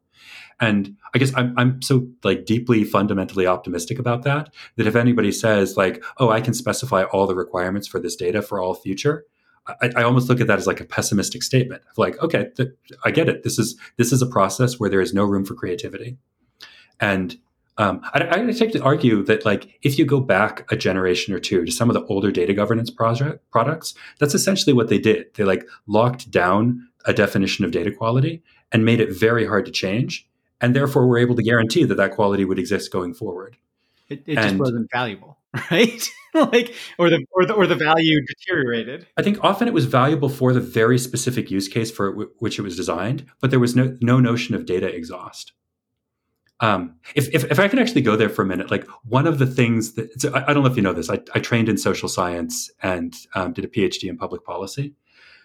[0.60, 5.32] And I guess I'm, I'm so like deeply fundamentally optimistic about that that if anybody
[5.32, 9.26] says like, oh, I can specify all the requirements for this data for all future,
[9.66, 12.70] I, I, almost look at that as like a pessimistic statement of like, okay, th-
[13.04, 13.42] I get it.
[13.42, 16.16] This is this is a process where there is no room for creativity,
[17.00, 17.36] and
[17.82, 21.40] um, I, I take to argue that, like, if you go back a generation or
[21.40, 25.34] two to some of the older data governance project products, that's essentially what they did.
[25.34, 29.72] They like locked down a definition of data quality and made it very hard to
[29.72, 30.28] change,
[30.60, 33.56] and therefore were able to guarantee that that quality would exist going forward.
[34.08, 35.38] It, it just wasn't valuable,
[35.70, 36.08] right?
[36.34, 39.08] like, or the or the or the value deteriorated.
[39.16, 42.62] I think often it was valuable for the very specific use case for which it
[42.62, 45.52] was designed, but there was no no notion of data exhaust.
[46.60, 49.40] Um, if, if, if, I can actually go there for a minute, like one of
[49.40, 51.68] the things that so I, I, don't know if you know this, I, I trained
[51.68, 54.94] in social science and um, did a PhD in public policy.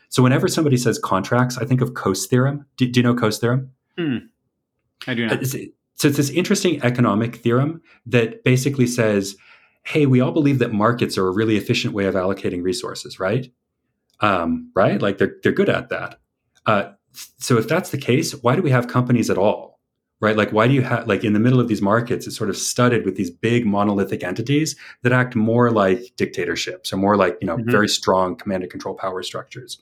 [0.09, 2.65] So whenever somebody says contracts, I think of Coase theorem.
[2.77, 3.71] Do, do you know Coase theorem?
[3.97, 4.17] Hmm.
[5.07, 5.45] I do not.
[5.45, 5.57] so
[6.07, 9.35] it's this interesting economic theorem that basically says,
[9.83, 13.51] hey, we all believe that markets are a really efficient way of allocating resources, right?
[14.19, 15.01] Um, right?
[15.01, 16.19] Like they're, they're good at that.
[16.65, 16.91] Uh,
[17.37, 19.76] so if that's the case, why do we have companies at all?
[20.19, 20.35] Right?
[20.35, 22.57] Like, why do you have, like, in the middle of these markets, it's sort of
[22.57, 27.47] studded with these big monolithic entities that act more like dictatorships or more like, you
[27.47, 27.69] know, mm-hmm.
[27.69, 29.81] very strong command and control power structures.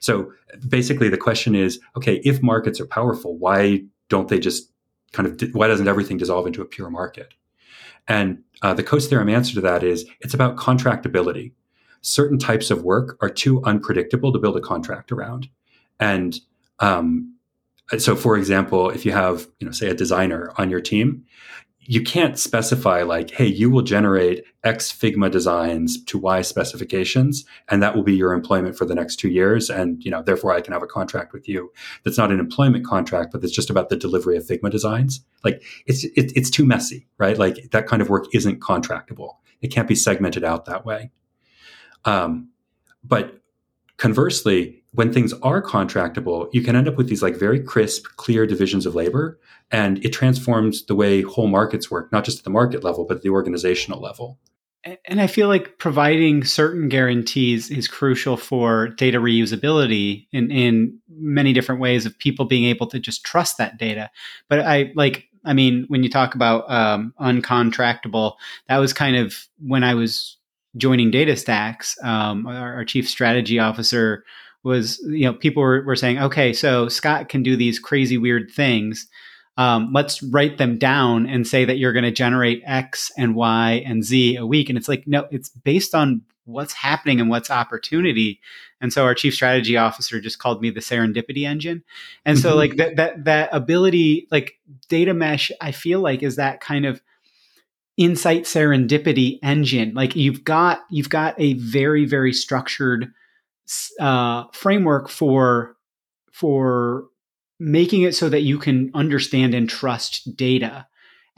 [0.00, 0.32] So
[0.68, 4.70] basically, the question is okay, if markets are powerful, why don't they just
[5.12, 7.34] kind of why doesn't everything dissolve into a pure market?
[8.08, 11.52] And uh, the Coase theorem answer to that is it's about contractability.
[12.02, 15.48] Certain types of work are too unpredictable to build a contract around,
[15.98, 16.38] and
[16.78, 17.35] um,
[17.98, 21.24] so for example, if you have you know say a designer on your team,
[21.88, 27.82] you can't specify like, hey, you will generate X Figma designs to Y specifications, and
[27.82, 29.70] that will be your employment for the next two years.
[29.70, 31.72] And you know, therefore, I can have a contract with you.
[32.04, 35.24] That's not an employment contract, but it's just about the delivery of Figma designs.
[35.44, 37.38] Like, it's it, it's too messy, right?
[37.38, 39.36] Like that kind of work isn't contractable.
[39.60, 41.10] It can't be segmented out that way.
[42.04, 42.50] Um,
[43.04, 43.40] but
[43.96, 48.46] conversely, when things are contractable, you can end up with these like very crisp, clear
[48.46, 49.38] divisions of labor,
[49.70, 53.18] and it transforms the way whole markets work, not just at the market level, but
[53.18, 54.38] at the organizational level.
[55.04, 61.52] And I feel like providing certain guarantees is crucial for data reusability in, in many
[61.52, 64.10] different ways of people being able to just trust that data.
[64.48, 68.34] But I like, I mean, when you talk about um, uncontractable,
[68.68, 70.35] that was kind of when I was
[70.76, 72.02] joining DataStax.
[72.04, 74.24] Um, our, our chief strategy officer
[74.66, 78.50] was you know people were, were saying okay so scott can do these crazy weird
[78.50, 79.06] things
[79.58, 83.82] um, let's write them down and say that you're going to generate x and y
[83.86, 87.48] and z a week and it's like no it's based on what's happening and what's
[87.48, 88.40] opportunity
[88.80, 91.84] and so our chief strategy officer just called me the serendipity engine
[92.24, 92.58] and so mm-hmm.
[92.58, 94.58] like that that that ability like
[94.88, 97.00] data mesh i feel like is that kind of
[97.96, 99.94] insight serendipity engine.
[99.94, 103.12] Like you've got you've got a very very structured
[103.98, 105.76] uh, framework for
[106.32, 107.06] for
[107.58, 110.86] making it so that you can understand and trust data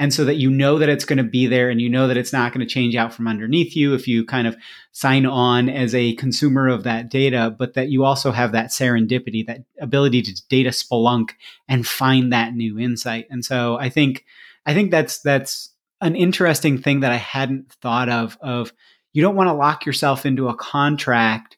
[0.00, 2.16] and so that you know that it's going to be there and you know that
[2.16, 4.56] it's not going to change out from underneath you if you kind of
[4.92, 9.46] sign on as a consumer of that data but that you also have that serendipity
[9.46, 11.30] that ability to data spelunk
[11.68, 13.26] and find that new insight.
[13.30, 14.24] And so i think
[14.66, 15.70] i think that's that's
[16.00, 18.72] an interesting thing that i hadn't thought of of
[19.12, 21.56] you don't want to lock yourself into a contract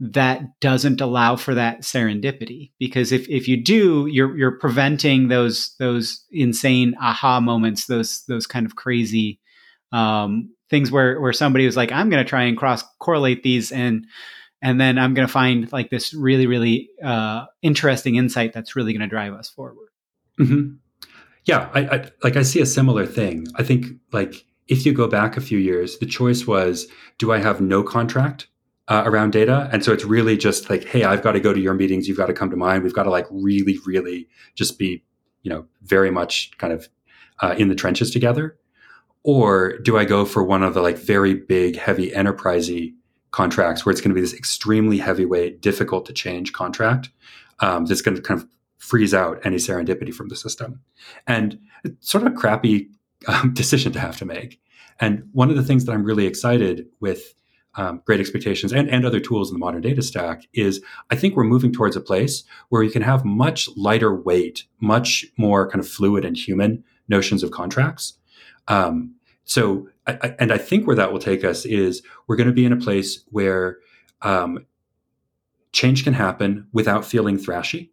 [0.00, 5.74] that doesn't allow for that serendipity because if, if you do you're you're preventing those
[5.78, 9.38] those insane aha moments those those kind of crazy
[9.92, 13.72] um, things where where somebody was like i'm going to try and cross correlate these
[13.72, 14.06] and
[14.62, 18.94] and then i'm going to find like this really really uh, interesting insight that's really
[18.94, 19.88] going to drive us forward
[20.40, 20.76] mm-hmm.
[21.44, 25.08] Yeah I, I like i see a similar thing i think like if you go
[25.08, 26.86] back a few years the choice was
[27.18, 28.48] do i have no contract
[28.90, 29.70] uh, around data.
[29.72, 32.08] And so it's really just like, hey, I've got to go to your meetings.
[32.08, 32.82] You've got to come to mine.
[32.82, 35.04] We've got to like really, really just be,
[35.42, 36.88] you know, very much kind of
[37.38, 38.58] uh, in the trenches together.
[39.22, 42.94] Or do I go for one of the like very big, heavy enterprisey
[43.30, 47.10] contracts where it's going to be this extremely heavyweight, difficult to change contract
[47.60, 48.48] um, that's going to kind of
[48.80, 50.80] freeze out any serendipity from the system?
[51.26, 52.90] And it's sort of a crappy
[53.28, 54.60] um, decision to have to make.
[54.98, 57.34] And one of the things that I'm really excited with
[57.76, 61.36] um, Great Expectations and, and other tools in the modern data stack is I think
[61.36, 65.82] we're moving towards a place where you can have much lighter weight, much more kind
[65.82, 68.14] of fluid and human notions of contracts.
[68.68, 69.14] Um,
[69.44, 72.52] so, I, I, and I think where that will take us is we're going to
[72.52, 73.78] be in a place where
[74.22, 74.66] um,
[75.72, 77.90] change can happen without feeling thrashy.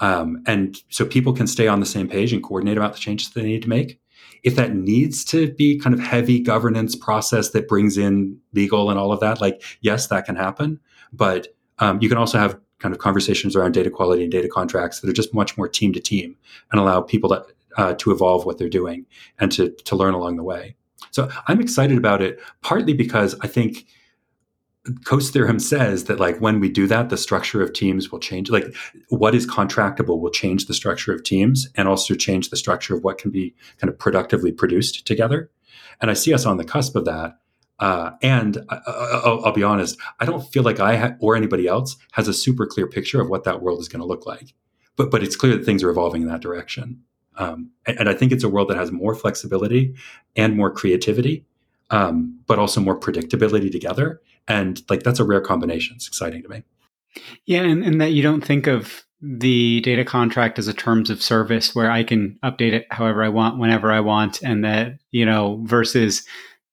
[0.00, 3.30] Um, and so people can stay on the same page and coordinate about the changes
[3.30, 3.98] they need to make
[4.42, 8.98] if that needs to be kind of heavy governance process that brings in legal and
[8.98, 10.78] all of that, like yes, that can happen.
[11.12, 11.48] But
[11.80, 15.10] um, you can also have kind of conversations around data quality and data contracts that
[15.10, 16.36] are just much more team to team
[16.70, 17.44] and allow people to
[17.76, 19.04] uh, to evolve what they're doing
[19.38, 20.76] and to to learn along the way.
[21.10, 23.86] So I'm excited about it, partly because I think
[25.04, 28.50] Coase theorem says that like when we do that, the structure of teams will change.
[28.50, 28.74] Like
[29.08, 33.02] what is contractable will change the structure of teams and also change the structure of
[33.02, 35.50] what can be kind of productively produced together.
[36.00, 37.38] And I see us on the cusp of that.
[37.78, 41.96] Uh, and I, will be honest, I don't feel like I ha- or anybody else
[42.12, 44.54] has a super clear picture of what that world is going to look like.
[44.96, 47.02] But but it's clear that things are evolving in that direction.
[47.36, 49.94] Um, and, and I think it's a world that has more flexibility
[50.36, 51.44] and more creativity
[51.90, 54.20] um, but also more predictability together.
[54.48, 55.96] And like that's a rare combination.
[55.96, 56.62] It's exciting to me.
[57.46, 61.22] Yeah, and, and that you don't think of the data contract as a terms of
[61.22, 65.24] service where I can update it however I want, whenever I want, and that, you
[65.24, 66.24] know, versus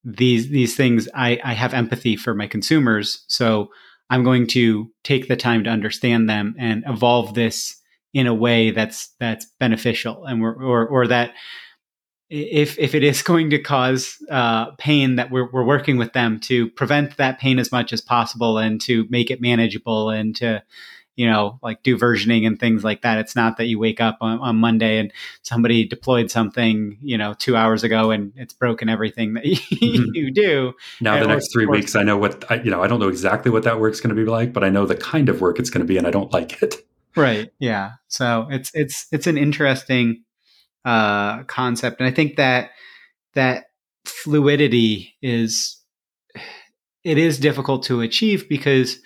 [0.03, 3.23] these these things I, I have empathy for my consumers.
[3.27, 3.69] So
[4.09, 7.79] I'm going to take the time to understand them and evolve this
[8.13, 11.33] in a way that's that's beneficial and we're, or or that
[12.33, 16.39] if if it is going to cause uh, pain, that we're we're working with them
[16.41, 20.63] to prevent that pain as much as possible and to make it manageable and to
[21.15, 23.19] you know, like do versioning and things like that.
[23.19, 25.13] It's not that you wake up on, on Monday and
[25.43, 30.33] somebody deployed something, you know, two hours ago and it's broken everything that you, mm-hmm.
[30.33, 30.73] do.
[31.01, 33.51] Now, the next three weeks, I know what, I, you know, I don't know exactly
[33.51, 35.69] what that work's going to be like, but I know the kind of work it's
[35.69, 36.77] going to be and I don't like it.
[37.15, 37.51] Right.
[37.59, 37.91] Yeah.
[38.07, 40.23] So it's, it's, it's an interesting,
[40.85, 41.99] uh, concept.
[41.99, 42.71] And I think that,
[43.33, 43.65] that
[44.05, 45.81] fluidity is,
[47.03, 48.99] it is difficult to achieve because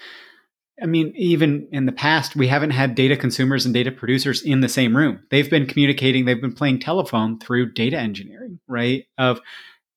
[0.82, 4.61] I mean, even in the past, we haven't had data consumers and data producers in
[4.61, 5.19] the same room.
[5.32, 9.05] They've been communicating, they've been playing telephone through data engineering, right?
[9.17, 9.39] Of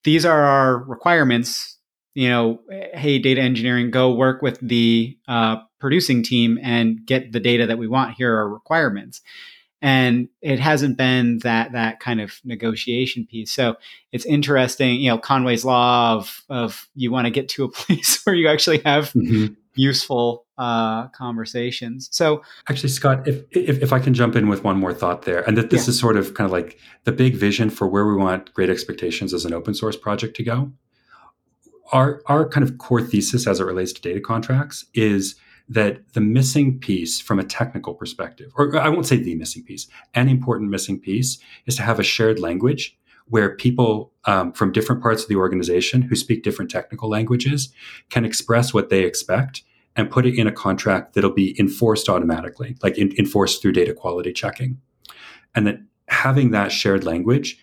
[0.05, 1.77] these are our requirements.
[2.15, 2.61] You know,
[2.95, 7.79] hey, data engineering, go work with the uh, producing team and get the data that
[7.79, 8.17] we want.
[8.17, 9.21] Here are our requirements
[9.83, 13.77] and it hasn't been that that kind of negotiation piece so
[14.13, 18.23] it's interesting you know conway's law of of you want to get to a place
[18.25, 19.53] where you actually have mm-hmm.
[19.75, 24.79] useful uh, conversations so actually scott if, if, if i can jump in with one
[24.79, 25.91] more thought there and that this yeah.
[25.91, 29.33] is sort of kind of like the big vision for where we want great expectations
[29.33, 30.71] as an open source project to go
[31.93, 35.37] our our kind of core thesis as it relates to data contracts is
[35.71, 39.87] that the missing piece from a technical perspective, or I won't say the missing piece,
[40.15, 45.01] an important missing piece is to have a shared language where people um, from different
[45.01, 47.73] parts of the organization who speak different technical languages
[48.11, 49.63] can express what they expect
[49.95, 53.95] and put it in a contract that'll be enforced automatically, like in, enforced through data
[53.95, 54.81] quality checking.
[55.55, 57.59] And that having that shared language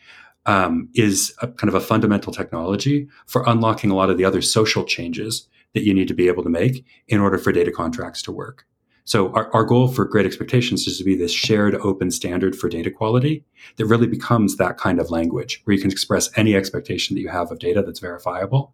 [0.46, 4.42] um, is a, kind of a fundamental technology for unlocking a lot of the other
[4.42, 8.22] social changes that you need to be able to make in order for data contracts
[8.24, 8.66] to work.
[9.08, 12.68] So our, our goal for Great Expectations is to be this shared open standard for
[12.68, 13.46] data quality
[13.78, 17.30] that really becomes that kind of language where you can express any expectation that you
[17.30, 18.74] have of data that's verifiable.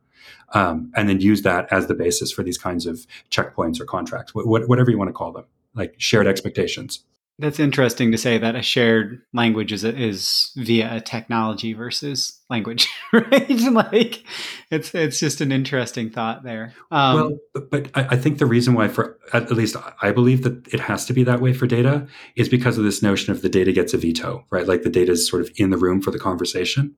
[0.53, 4.31] Um, and then use that as the basis for these kinds of checkpoints or contracts,
[4.31, 7.03] wh- whatever you want to call them, like shared expectations.
[7.43, 12.87] That's interesting to say that a shared language is is via a technology versus language,
[13.13, 13.49] right?
[13.49, 14.23] like
[14.71, 16.73] it's it's just an interesting thought there.
[16.89, 20.73] Um, well, but, but I, think the reason why, for at least I believe that
[20.73, 23.49] it has to be that way for data, is because of this notion of the
[23.49, 24.65] data gets a veto, right?
[24.65, 26.95] Like the data is sort of in the room for the conversation.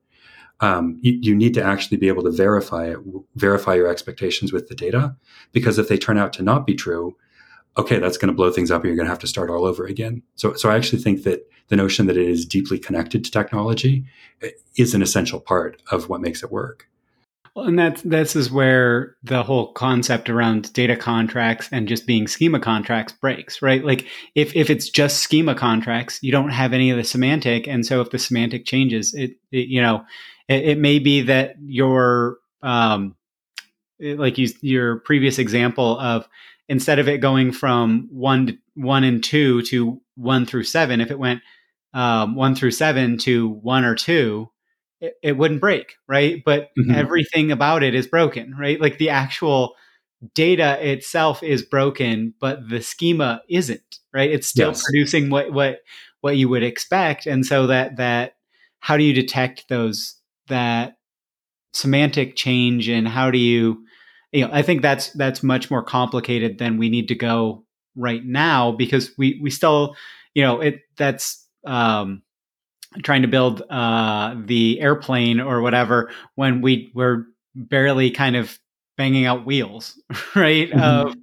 [0.59, 2.99] Um, you, you, need to actually be able to verify it,
[3.33, 5.15] verify your expectations with the data,
[5.53, 7.15] because if they turn out to not be true,
[7.77, 9.65] okay, that's going to blow things up and you're going to have to start all
[9.65, 10.21] over again.
[10.35, 14.05] So, so I actually think that the notion that it is deeply connected to technology
[14.41, 16.87] eh, is an essential part of what makes it work.
[17.55, 22.27] Well, and that's this is where the whole concept around data contracts and just being
[22.27, 23.83] schema contracts breaks, right?
[23.83, 27.85] Like if if it's just schema contracts, you don't have any of the semantic, and
[27.85, 30.03] so if the semantic changes, it, it you know,
[30.49, 33.15] it, it, may be that your um,
[34.01, 36.27] like you, your previous example of
[36.67, 41.11] instead of it going from one to, one and two to one through seven, if
[41.11, 41.41] it went
[41.93, 44.49] um, one through seven to one or two,
[44.99, 46.41] it, it wouldn't break, right?
[46.45, 46.91] But mm-hmm.
[46.91, 48.79] everything about it is broken, right?
[48.79, 49.75] Like the actual
[50.33, 54.31] data itself is broken, but the schema isn't, right?
[54.31, 54.83] It's still yes.
[54.83, 55.79] producing what what
[56.21, 58.35] what you would expect, and so that that
[58.79, 60.15] how do you detect those
[60.47, 60.97] that
[61.73, 63.84] semantic change, and how do you
[64.35, 67.63] you know, I think that's that's much more complicated than we need to go
[67.95, 69.95] right now because we we still,
[70.33, 72.21] you know, it that's um,
[73.01, 77.25] trying to build uh, the airplane or whatever when we were
[77.55, 78.59] barely kind of
[78.97, 80.01] banging out wheels,
[80.35, 80.69] right?
[80.69, 81.13] Mm-hmm.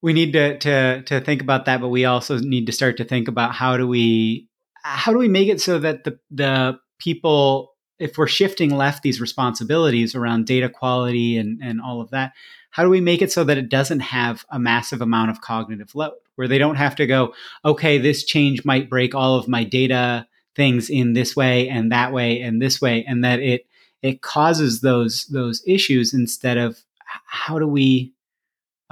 [0.00, 3.04] we need to to to think about that, but we also need to start to
[3.04, 4.48] think about how do we
[4.84, 9.20] how do we make it so that the the people if we're shifting left these
[9.20, 12.32] responsibilities around data quality and, and all of that,
[12.70, 15.94] how do we make it so that it doesn't have a massive amount of cognitive
[15.94, 17.34] load where they don't have to go,
[17.64, 20.26] okay, this change might break all of my data
[20.56, 23.66] things in this way and that way and this way, and that it
[24.02, 26.78] it causes those those issues instead of
[27.26, 28.12] how do we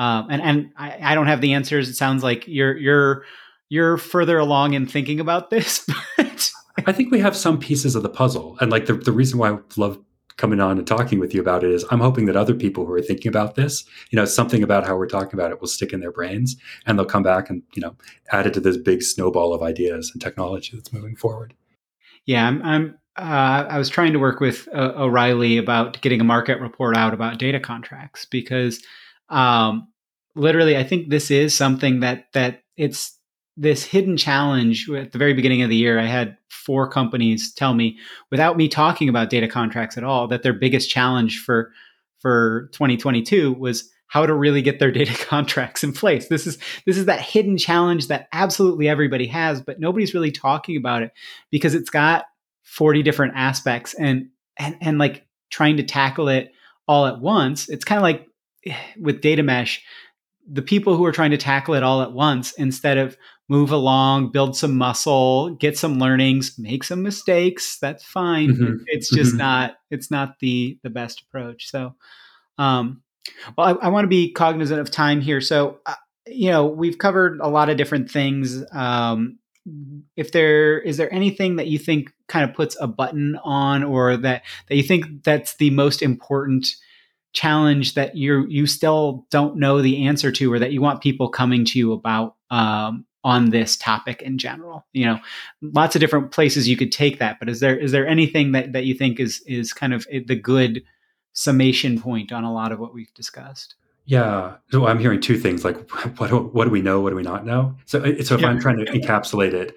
[0.00, 1.88] um, and and I, I don't have the answers.
[1.88, 3.24] It sounds like you're you're
[3.68, 5.86] you're further along in thinking about this,
[6.16, 6.50] but
[6.86, 8.56] I think we have some pieces of the puzzle.
[8.60, 9.98] And like the, the reason why I love
[10.36, 12.92] coming on and talking with you about it is I'm hoping that other people who
[12.92, 15.92] are thinking about this, you know, something about how we're talking about it will stick
[15.92, 16.56] in their brains
[16.86, 17.94] and they'll come back and, you know,
[18.32, 21.54] add it to this big snowball of ideas and technology that's moving forward.
[22.24, 26.24] Yeah, I'm, I'm uh, I was trying to work with uh, O'Reilly about getting a
[26.24, 28.82] market report out about data contracts because
[29.28, 29.88] um,
[30.34, 33.18] literally I think this is something that that it's
[33.56, 35.98] this hidden challenge at the very beginning of the year.
[35.98, 37.98] I had four companies tell me,
[38.30, 41.72] without me talking about data contracts at all, that their biggest challenge for
[42.20, 46.28] for 2022 was how to really get their data contracts in place.
[46.28, 50.76] This is this is that hidden challenge that absolutely everybody has, but nobody's really talking
[50.76, 51.12] about it
[51.50, 52.26] because it's got
[52.64, 54.28] 40 different aspects and
[54.58, 56.52] and and like trying to tackle it
[56.86, 57.68] all at once.
[57.68, 58.28] It's kind of like
[59.00, 59.82] with data mesh,
[60.50, 63.16] the people who are trying to tackle it all at once instead of
[63.50, 68.50] move along, build some muscle, get some learnings, make some mistakes, that's fine.
[68.50, 68.74] Mm-hmm.
[68.86, 69.38] It's just mm-hmm.
[69.38, 71.68] not it's not the the best approach.
[71.68, 71.96] So
[72.58, 73.02] um
[73.58, 75.40] well I, I want to be cognizant of time here.
[75.40, 75.96] So uh,
[76.28, 79.38] you know, we've covered a lot of different things um
[80.16, 84.16] if there is there anything that you think kind of puts a button on or
[84.16, 86.68] that that you think that's the most important
[87.32, 91.28] challenge that you you still don't know the answer to or that you want people
[91.28, 94.86] coming to you about um, on this topic in general.
[94.92, 95.18] You know
[95.60, 98.72] lots of different places you could take that but is there is there anything that
[98.72, 100.82] that you think is is kind of eh, the good
[101.32, 103.74] summation point on a lot of what we've discussed?
[104.06, 104.56] Yeah.
[104.70, 105.76] So i'm hearing two things like
[106.18, 107.76] what do, what do we know what do we not know?
[107.86, 108.48] So eh, so if yeah.
[108.48, 109.76] i'm trying to encapsulate it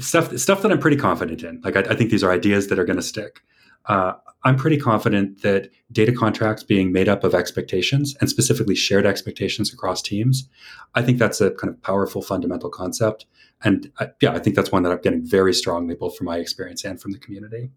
[0.00, 2.78] stuff stuff that i'm pretty confident in like i, I think these are ideas that
[2.78, 3.40] are going to stick
[3.86, 4.14] uh,
[4.44, 9.72] I'm pretty confident that data contracts being made up of expectations and specifically shared expectations
[9.72, 10.48] across teams,
[10.94, 13.26] I think that's a kind of powerful fundamental concept.
[13.64, 16.38] And I, yeah, I think that's one that I'm getting very strongly both from my
[16.38, 17.70] experience and from the community.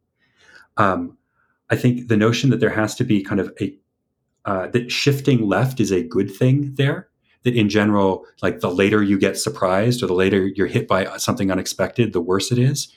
[0.77, 1.17] Um,
[1.71, 3.75] I think the notion that there has to be kind of a
[4.45, 7.09] uh, that shifting left is a good thing there.
[7.43, 11.17] That in general, like the later you get surprised or the later you're hit by
[11.17, 12.93] something unexpected, the worse it is.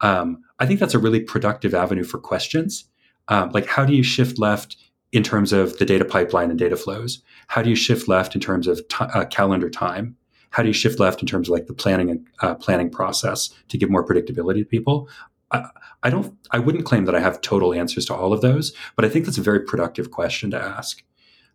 [0.00, 2.84] Um, I think that's a really productive avenue for questions.
[3.28, 4.76] Um, like, how do you shift left
[5.12, 7.22] in terms of the data pipeline and data flows?
[7.48, 10.16] How do you shift left in terms of t- uh, calendar time?
[10.50, 13.50] How do you shift left in terms of like the planning and uh, planning process
[13.68, 15.08] to give more predictability to people?
[15.50, 15.68] I,
[16.02, 16.36] I don't.
[16.50, 19.24] I wouldn't claim that I have total answers to all of those, but I think
[19.24, 21.02] that's a very productive question to ask.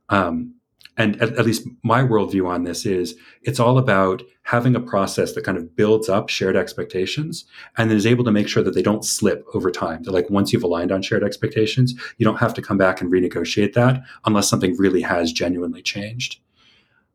[0.09, 0.55] Um,
[0.97, 5.33] and at, at, least my worldview on this is it's all about having a process
[5.33, 7.45] that kind of builds up shared expectations
[7.77, 10.03] and is able to make sure that they don't slip over time.
[10.03, 13.11] That like once you've aligned on shared expectations, you don't have to come back and
[13.11, 16.39] renegotiate that unless something really has genuinely changed.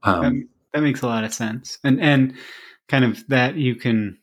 [0.03, 0.23] Um,
[0.73, 2.35] that, that makes a lot of sense, and and
[2.89, 4.18] kind of that you can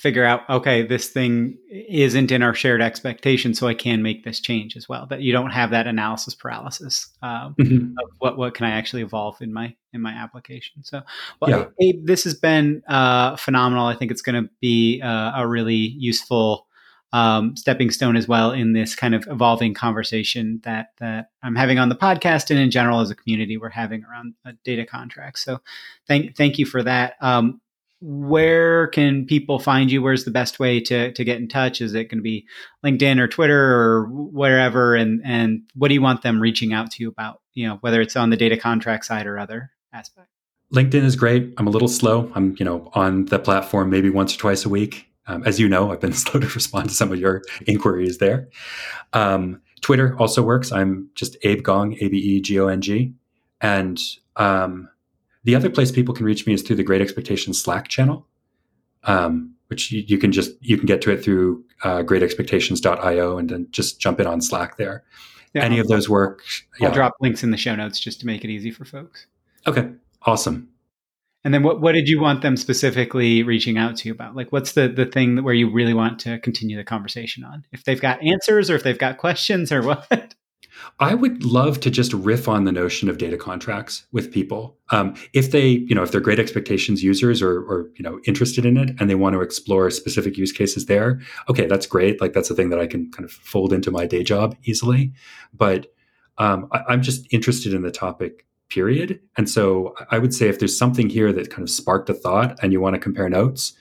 [0.00, 4.40] figure out okay this thing isn't in our shared expectation so i can make this
[4.40, 7.92] change as well that you don't have that analysis paralysis um, mm-hmm.
[8.02, 11.02] of what what can i actually evolve in my in my application so
[11.40, 11.64] well yeah.
[11.80, 15.74] Abe, this has been uh, phenomenal i think it's going to be uh, a really
[15.74, 16.66] useful
[17.12, 21.78] um, stepping stone as well in this kind of evolving conversation that that I'm having
[21.78, 25.44] on the podcast and in general as a community we're having around uh, data contracts.
[25.44, 25.60] So,
[26.06, 27.14] thank thank you for that.
[27.20, 27.60] Um,
[28.00, 30.02] where can people find you?
[30.02, 31.80] Where's the best way to to get in touch?
[31.80, 32.46] Is it going to be
[32.84, 34.94] LinkedIn or Twitter or wherever?
[34.94, 37.40] And and what do you want them reaching out to you about?
[37.54, 40.28] You know, whether it's on the data contract side or other aspect.
[40.74, 41.52] LinkedIn is great.
[41.58, 42.30] I'm a little slow.
[42.34, 45.06] I'm you know on the platform maybe once or twice a week.
[45.26, 48.48] Um, as you know, I've been slow to respond to some of your inquiries there.
[49.12, 50.72] Um, Twitter also works.
[50.72, 53.12] I'm just Abe Gong, A B E G O N G,
[53.60, 54.00] and
[54.36, 54.88] um,
[55.44, 58.26] the other place people can reach me is through the Great Expectations Slack channel,
[59.04, 63.48] um, which you, you, can just you can get to it through uh, greatexpectations.io and
[63.48, 65.04] then just jump in on Slack there.
[65.54, 66.42] Yeah, Any I'll, of those work.
[66.80, 66.94] I'll yeah.
[66.94, 69.26] drop links in the show notes just to make it easy for folks.
[69.66, 69.90] Okay,
[70.22, 70.68] awesome.
[71.42, 74.36] And then what, what did you want them specifically reaching out to you about?
[74.36, 77.64] Like, what's the, the thing where you really want to continue the conversation on?
[77.72, 80.06] If they've got answers or if they've got questions or what?
[80.98, 84.76] I would love to just riff on the notion of data contracts with people.
[84.90, 88.66] Um, if they, you know, if they're great expectations users or, or, you know, interested
[88.66, 92.20] in it and they want to explore specific use cases there, okay, that's great.
[92.20, 95.12] Like that's a thing that I can kind of fold into my day job easily.
[95.54, 95.92] But
[96.38, 99.20] um, I, I'm just interested in the topic period.
[99.36, 102.58] And so I would say if there's something here that kind of sparked a thought
[102.62, 103.72] and you want to compare notes,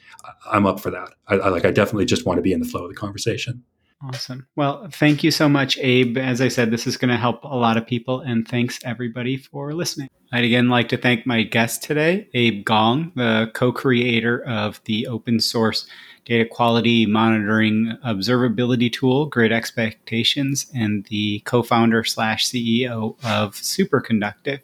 [0.52, 1.14] I'm up for that.
[1.28, 3.64] I, I like I definitely just want to be in the flow of the conversation.
[4.02, 4.48] Awesome.
[4.56, 6.18] Well, thank you so much, Abe.
[6.18, 9.36] As I said, this is going to help a lot of people, and thanks everybody
[9.36, 10.10] for listening.
[10.32, 15.08] I'd again like to thank my guest today, Abe Gong, the co creator of the
[15.08, 15.86] open source
[16.24, 24.60] data quality monitoring observability tool, Great Expectations, and the co founder slash CEO of Superconductive.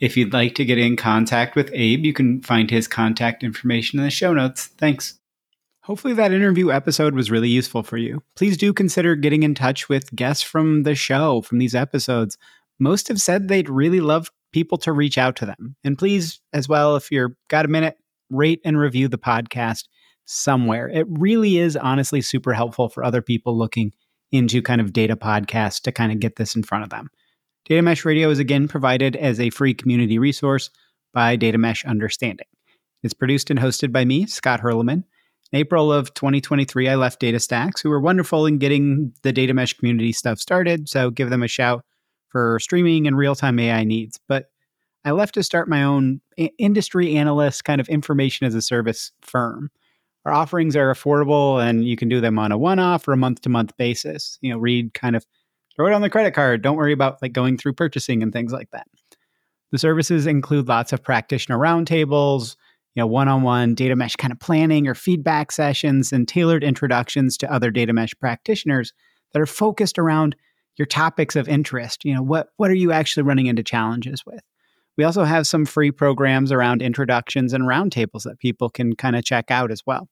[0.00, 4.00] If you'd like to get in contact with Abe, you can find his contact information
[4.00, 4.66] in the show notes.
[4.66, 5.19] Thanks.
[5.82, 8.22] Hopefully, that interview episode was really useful for you.
[8.36, 12.36] Please do consider getting in touch with guests from the show, from these episodes.
[12.78, 15.76] Most have said they'd really love people to reach out to them.
[15.84, 17.96] And please, as well, if you've got a minute,
[18.30, 19.84] rate and review the podcast
[20.24, 20.88] somewhere.
[20.88, 23.92] It really is honestly super helpful for other people looking
[24.32, 27.08] into kind of data podcasts to kind of get this in front of them.
[27.66, 30.70] Data Mesh Radio is again provided as a free community resource
[31.12, 32.46] by Data Mesh Understanding.
[33.02, 35.04] It's produced and hosted by me, Scott Hirleman.
[35.52, 39.72] In April of 2023, I left DataStax, who were wonderful in getting the Data Mesh
[39.72, 41.84] community stuff started, so give them a shout
[42.28, 44.20] for streaming and real time AI needs.
[44.28, 44.46] But
[45.04, 46.20] I left to start my own
[46.58, 49.70] industry analyst kind of information as a service firm.
[50.24, 53.16] Our offerings are affordable and you can do them on a one off or a
[53.16, 54.38] month to month basis.
[54.42, 55.26] You know, read kind of
[55.74, 56.62] throw it on the credit card.
[56.62, 58.86] Don't worry about like going through purchasing and things like that.
[59.72, 62.56] The services include lots of practitioner roundtables,
[62.94, 67.52] you know, one-on-one data mesh kind of planning or feedback sessions and tailored introductions to
[67.52, 68.92] other data mesh practitioners
[69.32, 70.34] that are focused around
[70.76, 72.04] your topics of interest.
[72.04, 74.42] You know, what what are you actually running into challenges with?
[74.96, 79.24] We also have some free programs around introductions and roundtables that people can kind of
[79.24, 80.08] check out as well.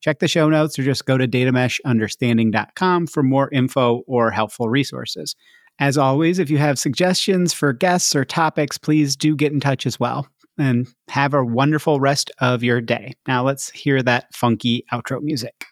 [0.00, 5.34] Check the show notes or just go to datameshunderstanding.com for more info or helpful resources.
[5.78, 9.86] As always, if you have suggestions for guests or topics, please do get in touch
[9.86, 10.26] as well.
[10.60, 13.14] And have a wonderful rest of your day.
[13.26, 15.64] Now let's hear that funky outro music.